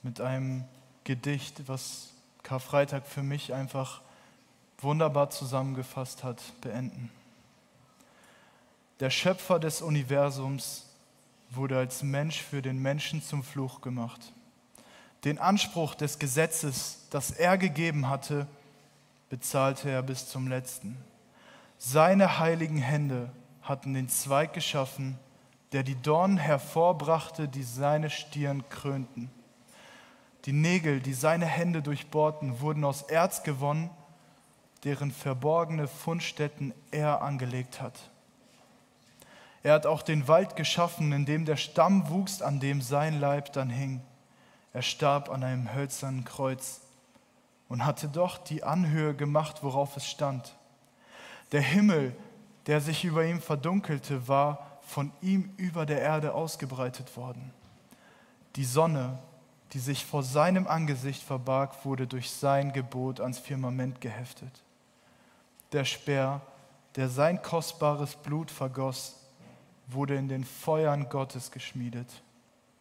mit 0.03 0.21
einem 0.21 0.63
Gedicht, 1.03 1.67
was 1.67 2.09
Karfreitag 2.43 3.05
für 3.05 3.23
mich 3.23 3.53
einfach 3.53 4.01
wunderbar 4.79 5.29
zusammengefasst 5.29 6.23
hat, 6.23 6.41
beenden. 6.61 7.11
Der 8.99 9.09
Schöpfer 9.09 9.59
des 9.59 9.81
Universums 9.81 10.85
wurde 11.49 11.77
als 11.77 12.03
Mensch 12.03 12.41
für 12.41 12.61
den 12.61 12.79
Menschen 12.79 13.23
zum 13.23 13.43
Fluch 13.43 13.81
gemacht. 13.81 14.33
Den 15.23 15.37
Anspruch 15.37 15.95
des 15.95 16.19
Gesetzes, 16.19 17.07
das 17.09 17.31
er 17.31 17.57
gegeben 17.57 18.09
hatte, 18.09 18.47
bezahlte 19.29 19.89
er 19.89 20.01
bis 20.01 20.29
zum 20.29 20.47
letzten. 20.47 20.97
Seine 21.77 22.39
heiligen 22.39 22.77
Hände 22.77 23.29
hatten 23.61 23.93
den 23.93 24.09
Zweig 24.09 24.53
geschaffen, 24.53 25.17
der 25.71 25.83
die 25.83 25.95
Dornen 26.01 26.37
hervorbrachte, 26.37 27.47
die 27.47 27.63
seine 27.63 28.09
Stirn 28.09 28.63
krönten. 28.69 29.29
Die 30.45 30.53
Nägel, 30.53 30.99
die 31.01 31.13
seine 31.13 31.45
Hände 31.45 31.81
durchbohrten, 31.81 32.61
wurden 32.61 32.83
aus 32.83 33.03
Erz 33.03 33.43
gewonnen, 33.43 33.89
deren 34.83 35.11
verborgene 35.11 35.87
Fundstätten 35.87 36.73
er 36.91 37.21
angelegt 37.21 37.81
hat. 37.81 37.93
Er 39.61 39.73
hat 39.73 39.85
auch 39.85 40.01
den 40.01 40.27
Wald 40.29 40.55
geschaffen, 40.55 41.11
in 41.11 41.25
dem 41.25 41.43
der 41.43 41.57
Stamm 41.57 42.09
wuchs, 42.09 42.41
an 42.41 42.61
dem 42.61 42.81
sein 42.81 43.19
Leib 43.19 43.51
dann 43.51 43.69
hing. 43.69 44.01
Er 44.73 44.81
starb 44.81 45.29
an 45.29 45.43
einem 45.43 45.73
hölzernen 45.73 46.25
Kreuz 46.25 46.81
und 47.67 47.85
hatte 47.85 48.07
doch 48.07 48.37
die 48.37 48.63
Anhöhe 48.63 49.13
gemacht, 49.13 49.63
worauf 49.63 49.97
es 49.97 50.07
stand. 50.07 50.55
Der 51.51 51.61
Himmel, 51.61 52.15
der 52.67 52.81
sich 52.81 53.03
über 53.03 53.25
ihm 53.25 53.41
verdunkelte, 53.41 54.27
war 54.27 54.79
von 54.81 55.11
ihm 55.21 55.53
über 55.57 55.85
der 55.85 56.01
Erde 56.01 56.33
ausgebreitet 56.33 57.15
worden. 57.15 57.53
Die 58.55 58.65
Sonne, 58.65 59.17
die 59.73 59.79
sich 59.79 60.05
vor 60.05 60.23
seinem 60.23 60.67
Angesicht 60.67 61.21
verbarg, 61.21 61.85
wurde 61.85 62.07
durch 62.07 62.31
sein 62.31 62.73
Gebot 62.73 63.19
ans 63.19 63.37
Firmament 63.37 64.01
geheftet. 64.01 64.63
Der 65.71 65.85
Speer, 65.85 66.41
der 66.95 67.09
sein 67.09 67.41
kostbares 67.41 68.15
Blut 68.15 68.49
vergoss, 68.49 69.15
wurde 69.87 70.15
in 70.15 70.27
den 70.27 70.43
Feuern 70.43 71.09
Gottes 71.09 71.51
geschmiedet. 71.51 72.23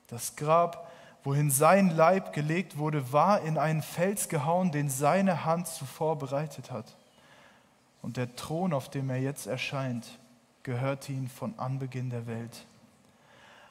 Das 0.07 0.37
Grab, 0.37 0.88
wohin 1.25 1.51
sein 1.51 1.91
Leib 1.91 2.33
gelegt 2.33 2.79
wurde, 2.79 3.13
war 3.13 3.43
in 3.43 3.59
einen 3.59 3.83
Fels 3.83 4.29
gehauen, 4.29 4.73
den 4.73 4.89
seine 4.89 5.45
Hand 5.45 5.67
zuvor 5.67 6.19
bereitet 6.19 6.71
hat. 6.71 6.97
Und 8.03 8.17
der 8.17 8.35
Thron, 8.37 8.73
auf 8.73 8.89
dem 8.89 9.11
er 9.11 9.19
jetzt 9.19 9.47
erscheint, 9.47 10.19
gehörte 10.63 11.13
ihm 11.13 11.29
von 11.29 11.59
Anbeginn 11.59 12.11
der 12.11 12.27
Welt. 12.27 12.65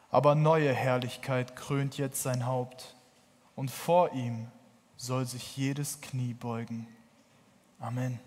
Aber 0.10 0.36
neue 0.36 0.74
Herrlichkeit 0.74 1.56
krönt 1.56 1.98
jetzt 1.98 2.24
sein 2.24 2.46
Haupt, 2.46 2.96
und 3.56 3.72
vor 3.72 4.14
ihm 4.14 4.48
soll 4.98 5.26
sich 5.26 5.58
jedes 5.58 6.00
Knie 6.02 6.34
beugen. 6.34 6.88
Amen. 7.80 8.20